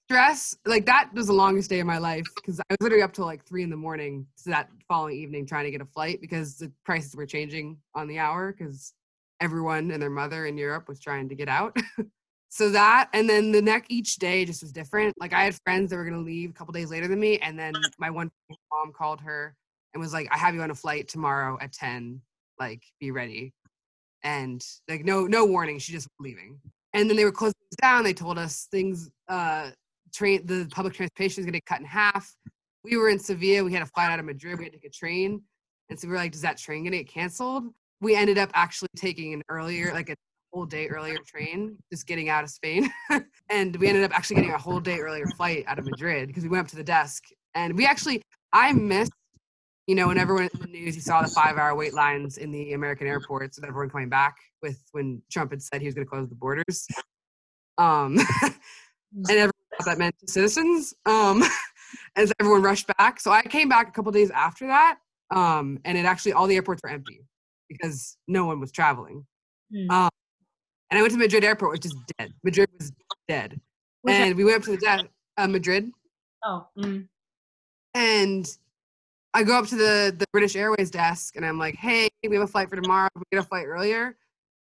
[0.09, 3.13] stress, like that, was the longest day of my life because I was literally up
[3.13, 6.21] till like three in the morning to that following evening trying to get a flight
[6.21, 8.93] because the prices were changing on the hour because
[9.41, 11.77] everyone and their mother in Europe was trying to get out.
[12.49, 15.13] so that and then the neck each day just was different.
[15.19, 17.39] Like i had friends that were going to leave a couple days later than me
[17.39, 18.31] and then my one
[18.71, 19.55] mom called her
[19.93, 22.21] and was like i have you on a flight tomorrow at 10
[22.59, 23.53] like be ready.
[24.23, 26.59] And like no no warning she just leaving.
[26.93, 28.03] And then they were closing down.
[28.03, 29.71] They told us things uh
[30.15, 32.33] train the public transportation is going to cut in half
[32.83, 34.89] we were in sevilla we had a flight out of madrid we had to take
[34.89, 35.41] a train
[35.89, 37.65] and so we were like does that train going to get canceled
[38.01, 40.15] we ended up actually taking an earlier like a
[40.55, 42.89] whole day earlier train just getting out of Spain.
[43.49, 46.43] and we ended up actually getting a whole day earlier flight out of Madrid because
[46.43, 48.21] we went up to the desk and we actually,
[48.53, 49.11] I missed,
[49.85, 52.51] you know, when everyone in the news, you saw the five hour wait lines in
[52.51, 56.07] the American airports and everyone coming back with when Trump had said he was going
[56.07, 56.87] to close the borders.
[57.77, 59.51] Um, and everyone
[59.85, 60.93] that meant to citizens.
[61.05, 61.43] Um,
[62.15, 63.19] as everyone rushed back.
[63.19, 64.99] So I came back a couple days after that.
[65.31, 67.21] Um, and it actually, all the airports were empty
[67.69, 69.25] because no one was traveling.
[69.73, 69.89] Mm.
[69.89, 70.09] Um,
[70.91, 72.31] and I went to Madrid airport, which is dead.
[72.43, 72.91] Madrid was
[73.27, 73.59] dead.
[74.03, 75.05] Was and that- we went up to the desk,
[75.37, 75.91] uh, Madrid.
[76.43, 76.67] Oh.
[76.77, 77.07] Mm.
[77.95, 78.57] And
[79.33, 82.43] I go up to the, the British Airways desk and I'm like, hey, we have
[82.43, 83.09] a flight for tomorrow.
[83.15, 84.15] We get a flight earlier.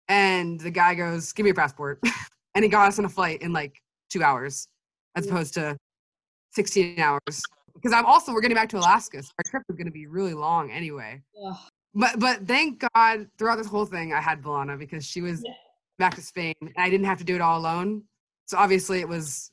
[0.08, 2.02] And the guy goes, give me your passport.
[2.56, 4.68] and he got us on a flight in like two hours
[5.16, 5.78] as opposed to
[6.52, 7.44] 16 hours.
[7.74, 9.24] Because I'm also, we're getting back to Alaska.
[9.24, 11.22] So our trip is going to be really long anyway.
[11.34, 11.54] Yeah.
[11.94, 15.52] But but thank God throughout this whole thing, I had Valana because she was yeah
[16.02, 18.04] back to Spain, and I didn't have to do it all alone.
[18.48, 19.52] So obviously, it was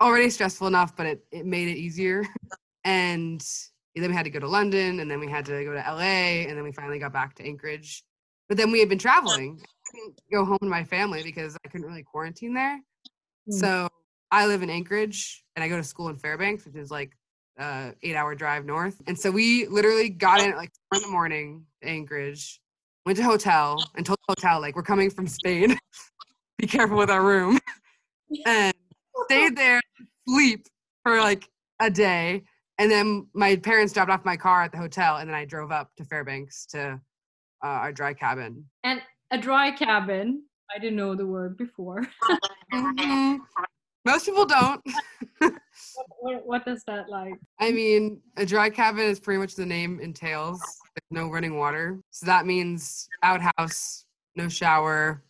[0.00, 2.24] already stressful enough, but it, it made it easier.
[2.84, 3.44] And
[3.94, 6.46] then we had to go to London, and then we had to go to LA,
[6.46, 8.02] and then we finally got back to Anchorage.
[8.48, 9.60] But then we had been traveling.
[9.60, 12.80] I couldn't go home to my family because I couldn't really quarantine there.
[13.50, 13.52] Mm.
[13.52, 13.88] So
[14.30, 17.16] I live in Anchorage, and I go to school in Fairbanks, which is like
[17.58, 19.00] uh, eight hour drive north.
[19.06, 22.60] And so we literally got in at like four in the morning to Anchorage,
[23.06, 25.78] went to hotel and told the hotel like we're coming from Spain.
[26.58, 27.58] Be careful with our room.
[28.46, 28.74] and
[29.24, 29.80] stayed there,
[30.28, 30.66] sleep
[31.02, 31.48] for like
[31.80, 32.42] a day.
[32.78, 35.72] And then my parents dropped off my car at the hotel, and then I drove
[35.72, 37.00] up to Fairbanks to
[37.64, 38.64] uh, our dry cabin.
[38.84, 39.02] And
[39.32, 42.06] a dry cabin, I didn't know the word before.
[42.72, 43.36] mm-hmm.
[44.08, 44.80] Most people don't.
[45.38, 45.52] what,
[46.20, 47.34] what, what, does that like?
[47.60, 50.60] I mean, a dry cabin is pretty much the name entails.
[50.94, 55.22] There's no running water, so that means outhouse, no shower,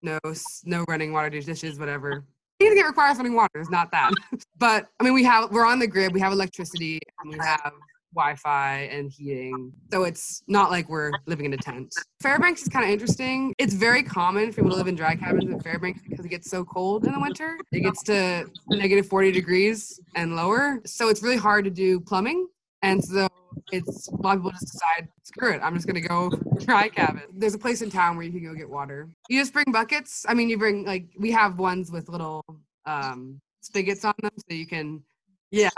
[0.00, 0.18] no
[0.64, 2.24] no running water, dishes, whatever.
[2.60, 4.10] Anything that requires running water is not that.
[4.56, 6.14] but I mean, we have we're on the grid.
[6.14, 7.00] We have electricity.
[7.26, 7.74] we have
[8.14, 9.72] Wi-Fi and heating.
[9.90, 11.92] So it's not like we're living in a tent.
[12.22, 13.54] Fairbanks is kind of interesting.
[13.58, 16.50] It's very common for people to live in dry cabins in Fairbanks because it gets
[16.50, 17.56] so cold in the winter.
[17.72, 20.80] It gets to negative 40 degrees and lower.
[20.84, 22.48] So it's really hard to do plumbing.
[22.82, 23.28] And so
[23.72, 27.22] it's a lot of people just decide, screw it, I'm just gonna go dry cabin.
[27.32, 29.08] There's a place in town where you can go get water.
[29.28, 30.26] You just bring buckets.
[30.28, 32.44] I mean, you bring like we have ones with little
[32.86, 35.02] um, spigots on them, so you can,
[35.50, 35.70] yeah.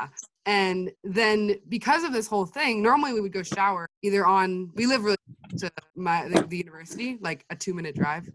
[0.47, 4.87] And then because of this whole thing, normally we would go shower either on, we
[4.87, 5.17] live really
[5.59, 8.29] to my the, the university, like a two minute drive.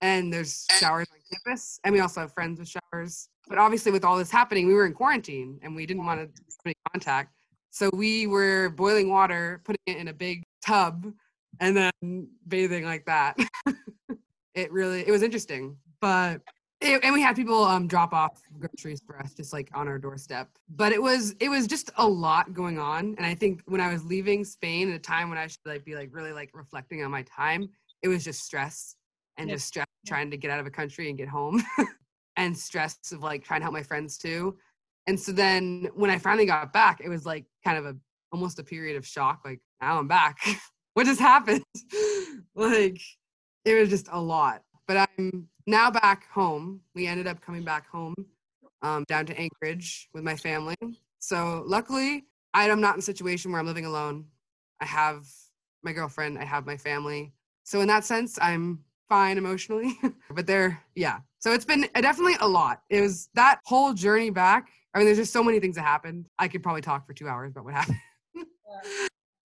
[0.00, 1.78] And there's showers on campus.
[1.84, 3.28] And we also have friends with showers.
[3.48, 6.42] But obviously, with all this happening, we were in quarantine and we didn't want to
[6.66, 7.32] any contact.
[7.70, 11.12] So we were boiling water, putting it in a big tub,
[11.60, 13.38] and then bathing like that.
[14.54, 15.76] it really, it was interesting.
[16.00, 16.40] But
[16.84, 20.48] and we had people um, drop off groceries for us just like on our doorstep.
[20.68, 23.14] But it was it was just a lot going on.
[23.16, 25.84] And i think when i was leaving spain at a time when i should like
[25.84, 27.68] be like really like reflecting on my time
[28.02, 28.96] it was just stress
[29.38, 31.62] and just stress trying to get out of a country and get home
[32.36, 34.56] and stress of like trying to help my friends too.
[35.06, 37.96] And so then when i finally got back it was like kind of a
[38.32, 40.38] almost a period of shock like now i'm back.
[40.94, 41.64] What just happened?
[42.54, 43.00] Like
[43.64, 46.80] it was just a lot but i'm now back home.
[46.94, 48.14] We ended up coming back home
[48.82, 50.76] um, down to Anchorage with my family.
[51.18, 54.26] So luckily, I'm not in a situation where I'm living alone.
[54.80, 55.26] I have
[55.82, 57.32] my girlfriend, I have my family.
[57.64, 59.98] So in that sense, I'm fine emotionally.
[60.30, 61.18] but there, yeah.
[61.38, 62.82] So it's been definitely a lot.
[62.90, 64.68] It was that whole journey back.
[64.94, 66.26] I mean, there's just so many things that happened.
[66.38, 67.98] I could probably talk for two hours about what happened.
[68.36, 69.06] Yeah.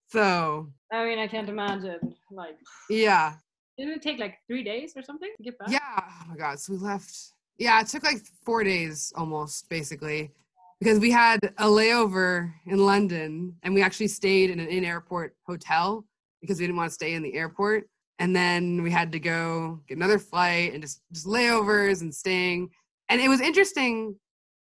[0.09, 0.73] so.
[0.91, 2.15] I mean, I can't imagine.
[2.29, 2.57] Like.
[2.89, 3.35] Yeah.
[3.83, 5.67] Didn't it take like three days or something to get back?
[5.69, 5.79] Yeah.
[5.99, 6.57] Oh my God.
[6.57, 7.33] So we left.
[7.57, 10.31] Yeah, it took like four days almost, basically.
[10.79, 15.35] because we had a layover in London and we actually stayed in an in airport
[15.45, 16.05] hotel
[16.39, 17.89] because we didn't want to stay in the airport.
[18.19, 22.69] And then we had to go get another flight and just, just layovers and staying.
[23.09, 24.15] And it was interesting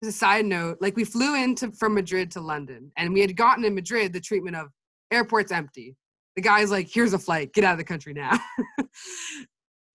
[0.02, 3.36] as a side note, like we flew into from Madrid to London and we had
[3.36, 4.68] gotten in Madrid the treatment of
[5.10, 5.96] airport's empty.
[6.36, 8.38] The guy's like, here's a flight, get out of the country now.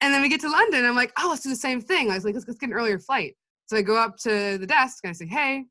[0.02, 0.86] and then we get to London.
[0.86, 2.12] I'm like, oh, let's do the same thing.
[2.12, 3.36] I was like, let's, let's get an earlier flight.
[3.66, 5.66] So I go up to the desk and I say, hey,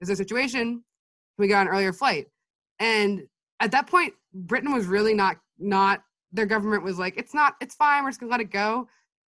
[0.00, 0.62] is there a situation?
[0.62, 0.82] Can
[1.38, 2.26] we get an earlier flight?
[2.78, 3.22] And
[3.60, 6.02] at that point, Britain was really not not
[6.32, 8.88] their government was like, it's not, it's fine, we're just gonna let it go.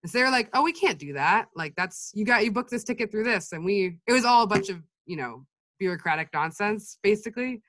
[0.02, 1.46] And so they were like, oh, we can't do that.
[1.54, 4.42] Like that's you got you booked this ticket through this, and we it was all
[4.42, 5.44] a bunch of you know
[5.78, 7.62] bureaucratic nonsense basically.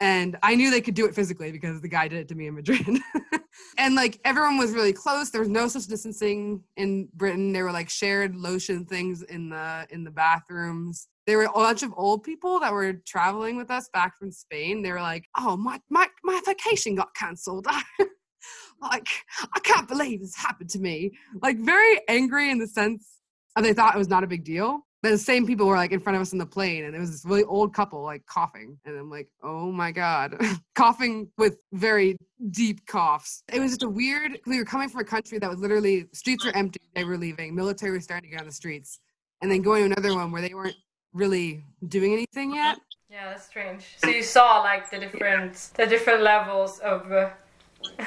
[0.00, 2.48] And I knew they could do it physically because the guy did it to me
[2.48, 2.98] in Madrid.
[3.78, 5.30] and like everyone was really close.
[5.30, 7.52] There was no social distancing in Britain.
[7.52, 11.82] There were like shared lotion things in the in the bathrooms there were a bunch
[11.82, 14.82] of old people that were traveling with us back from Spain.
[14.82, 17.66] They were like, "Oh, my my my vacation got cancelled.
[18.80, 19.08] like,
[19.54, 23.20] I can't believe this happened to me." Like, very angry in the sense
[23.56, 24.86] of they thought it was not a big deal.
[25.10, 27.10] The same people were like in front of us in the plane, and there was
[27.10, 30.36] this really old couple like coughing, and I'm like, "Oh my god,"
[30.74, 32.16] coughing with very
[32.50, 33.42] deep coughs.
[33.52, 34.38] It was just a weird.
[34.46, 36.80] We were coming from a country that was literally streets were empty.
[36.94, 37.54] They were leaving.
[37.54, 38.98] Military was starting to get on the streets,
[39.42, 40.76] and then going to another one where they weren't
[41.12, 42.78] really doing anything yet.
[43.10, 43.84] Yeah, that's strange.
[43.98, 47.30] So you saw like the different the different levels of uh,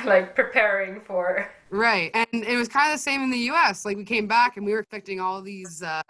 [0.06, 1.50] like preparing for.
[1.72, 3.86] Right, and it was kind of the same in the U.S.
[3.86, 6.02] Like we came back and we were expecting all these uh,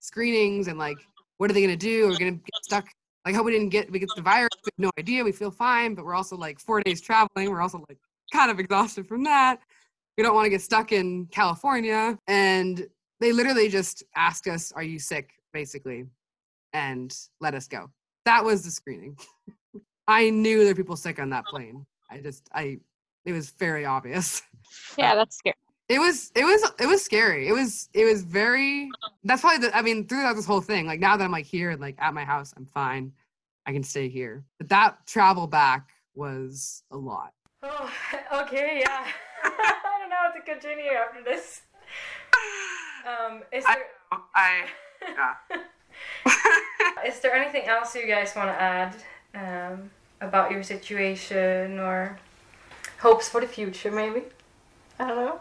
[0.00, 0.98] screenings and like,
[1.38, 2.08] what are they gonna do?
[2.08, 2.88] We're gonna get stuck.
[3.24, 4.50] Like, hope we didn't get we get the virus.
[4.64, 5.24] We have no idea.
[5.24, 7.50] We feel fine, but we're also like four days traveling.
[7.50, 7.98] We're also like
[8.32, 9.60] kind of exhausted from that.
[10.16, 12.86] We don't want to get stuck in California, and
[13.20, 16.06] they literally just asked us, "Are you sick?" Basically,
[16.72, 17.90] and let us go.
[18.24, 19.16] That was the screening.
[20.08, 21.86] I knew there were people sick on that plane.
[22.10, 22.78] I just I
[23.24, 24.42] it was very obvious.
[24.98, 25.54] Yeah, that's scary.
[25.88, 27.48] It was it was it was scary.
[27.48, 28.90] It was it was very
[29.24, 31.70] that's probably the I mean throughout this whole thing, like now that I'm like here
[31.70, 33.12] and like at my house, I'm fine.
[33.66, 34.44] I can stay here.
[34.58, 37.32] But that travel back was a lot.
[37.62, 37.90] Oh,
[38.42, 39.06] okay, yeah.
[39.44, 41.62] I don't know how to continue after this.
[43.06, 43.86] Um, is there...
[44.12, 44.64] I, I
[45.06, 45.34] yeah.
[47.06, 48.96] Is there anything else you guys want to add
[49.34, 52.18] um, about your situation or
[52.98, 54.22] hopes for the future, maybe?
[54.98, 55.40] I don't know.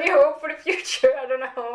[0.00, 1.74] If there is any hope for the future, I don't know.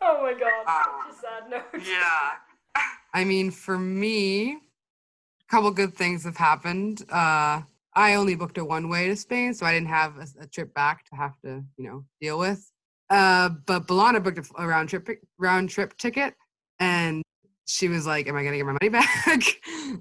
[0.00, 1.86] oh my god, such a Um, sad note.
[1.86, 2.30] Yeah.
[3.14, 4.56] I mean, for me, a
[5.50, 7.02] couple good things have happened.
[7.10, 7.62] Uh,
[7.94, 10.74] I only booked a one way to Spain, so I didn't have a, a trip
[10.74, 12.70] back to have to, you know, deal with.
[13.10, 15.08] Uh, but Balana booked a, a round trip
[15.38, 16.34] round trip ticket,
[16.80, 17.22] and
[17.66, 19.42] she was like, "Am I gonna get my money back?"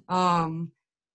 [0.09, 0.71] um,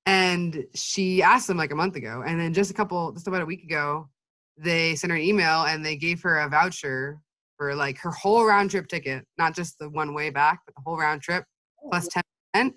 [0.09, 3.42] and she asked them like a month ago, and then just a couple, just about
[3.42, 4.09] a week ago,
[4.56, 7.20] they sent her an email and they gave her a voucher
[7.59, 10.80] for like her whole round trip ticket, not just the one way back, but the
[10.80, 11.44] whole round trip
[11.84, 11.90] oh.
[11.90, 12.22] plus ten
[12.54, 12.74] percent.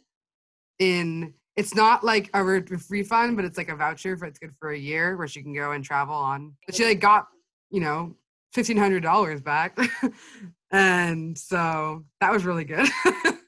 [0.79, 4.53] In it's not like a re- refund, but it's like a voucher for it's good
[4.59, 6.53] for a year where she can go and travel on.
[6.65, 7.27] But she like got
[7.69, 8.17] you know
[8.51, 9.77] fifteen hundred dollars back,
[10.71, 12.89] and so that was really good.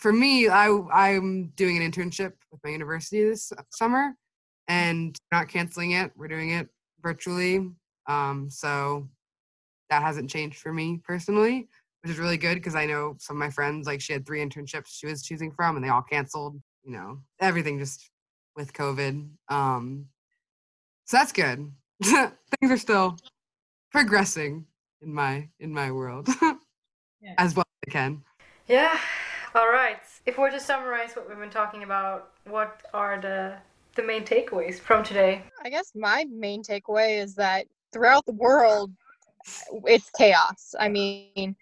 [0.00, 4.14] for me, I I'm doing an internship with my university this summer,
[4.66, 6.10] and not canceling it.
[6.16, 6.68] We're doing it
[7.02, 7.70] virtually,
[8.06, 9.08] um, so
[9.90, 11.68] that hasn't changed for me personally,
[12.02, 14.40] which is really good because I know some of my friends like she had three
[14.40, 16.60] internships she was choosing from, and they all canceled.
[16.82, 18.10] You know, everything just
[18.56, 19.28] with COVID.
[19.50, 20.06] Um,
[21.04, 21.70] so that's good.
[22.02, 23.18] Things are still
[23.92, 24.64] progressing
[25.02, 26.26] in my in my world
[27.20, 27.34] Yeah.
[27.36, 28.22] as well as I can.
[28.66, 28.98] Yeah.
[29.52, 29.98] All right.
[30.26, 33.56] If we're to summarize what we've been talking about, what are the
[33.96, 35.42] the main takeaways from today?
[35.64, 38.92] I guess my main takeaway is that throughout the world,
[39.86, 40.76] it's chaos.
[40.78, 41.56] I mean,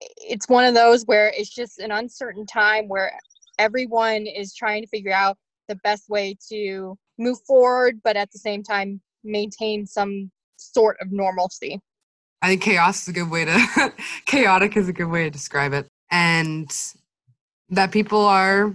[0.00, 3.12] it's one of those where it's just an uncertain time where
[3.58, 5.36] everyone is trying to figure out
[5.68, 11.12] the best way to move forward, but at the same time, maintain some sort of
[11.12, 11.80] normalcy.
[12.40, 13.92] I think chaos is a good way to
[14.24, 15.86] chaotic is a good way to describe it.
[16.10, 16.70] And
[17.70, 18.74] that people are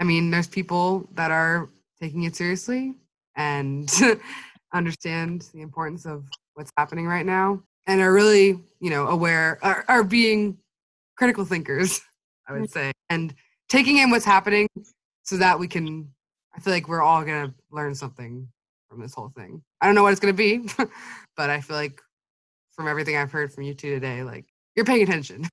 [0.00, 1.68] I mean, there's people that are
[2.00, 2.94] taking it seriously
[3.36, 3.92] and
[4.72, 9.84] understand the importance of what's happening right now and are really, you know, aware are,
[9.88, 10.56] are being
[11.16, 12.00] critical thinkers,
[12.48, 12.72] I would mm-hmm.
[12.72, 13.34] say, and
[13.68, 14.68] taking in what's happening
[15.22, 16.08] so that we can
[16.56, 18.48] I feel like we're all gonna learn something
[18.88, 19.62] from this whole thing.
[19.80, 20.66] I don't know what it's gonna be,
[21.36, 22.00] but I feel like
[22.72, 25.46] from everything I've heard from you two today, like you're paying attention.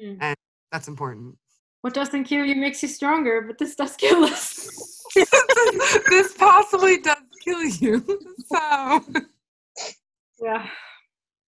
[0.00, 0.18] Mm.
[0.20, 0.36] and
[0.72, 1.36] that's important.
[1.82, 5.04] What doesn't kill you makes you stronger, but this does kill us.
[6.08, 8.04] this possibly does kill you.
[8.46, 9.00] So
[10.42, 10.66] yeah.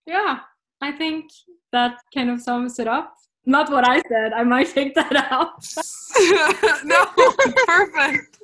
[0.06, 0.38] Yeah.
[0.80, 1.30] I think
[1.72, 3.14] that kind of sums it up.
[3.44, 4.32] Not what I said.
[4.32, 5.64] I might take that out.
[6.84, 7.06] no,
[7.66, 8.38] perfect.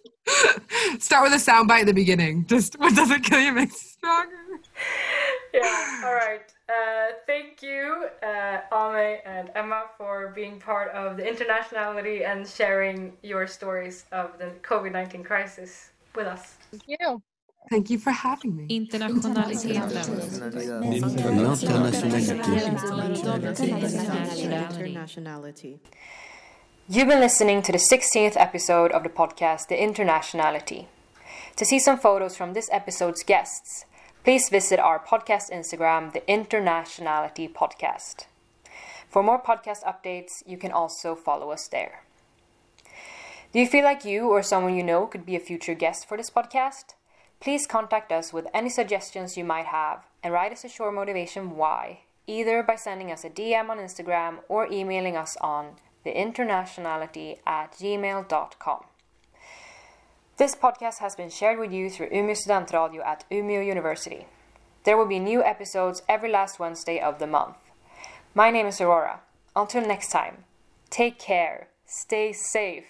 [1.02, 2.46] Start with a soundbite at the beginning.
[2.46, 4.60] Just what doesn't kill you makes you stronger.
[5.54, 6.02] yeah.
[6.04, 6.52] All right.
[6.68, 13.12] Uh, thank you, uh, Ame and Emma, for being part of the internationality and sharing
[13.22, 16.56] your stories of the COVID 19 crisis with us.
[16.70, 17.22] Thank you.
[17.70, 18.66] Thank you for having me.
[18.68, 19.78] Internationality.
[26.88, 30.86] You've been listening to the 16th episode of the podcast, The Internationality.
[31.56, 33.84] To see some photos from this episode's guests,
[34.24, 38.26] please visit our podcast Instagram, The Internationality Podcast.
[39.08, 42.04] For more podcast updates, you can also follow us there.
[43.52, 46.16] Do you feel like you or someone you know could be a future guest for
[46.16, 46.94] this podcast?
[47.40, 51.56] Please contact us with any suggestions you might have and write us a short motivation
[51.56, 55.74] why, either by sending us a DM on Instagram or emailing us on
[56.06, 58.84] theinternationality at gmail.com.
[60.38, 64.26] This podcast has been shared with you through Umeå Studentradio at Umeå University.
[64.84, 67.58] There will be new episodes every last Wednesday of the month.
[68.34, 69.20] My name is Aurora.
[69.54, 70.44] Until next time,
[70.88, 72.86] take care, stay safe,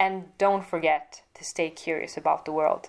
[0.00, 2.88] and don't forget to stay curious about the world.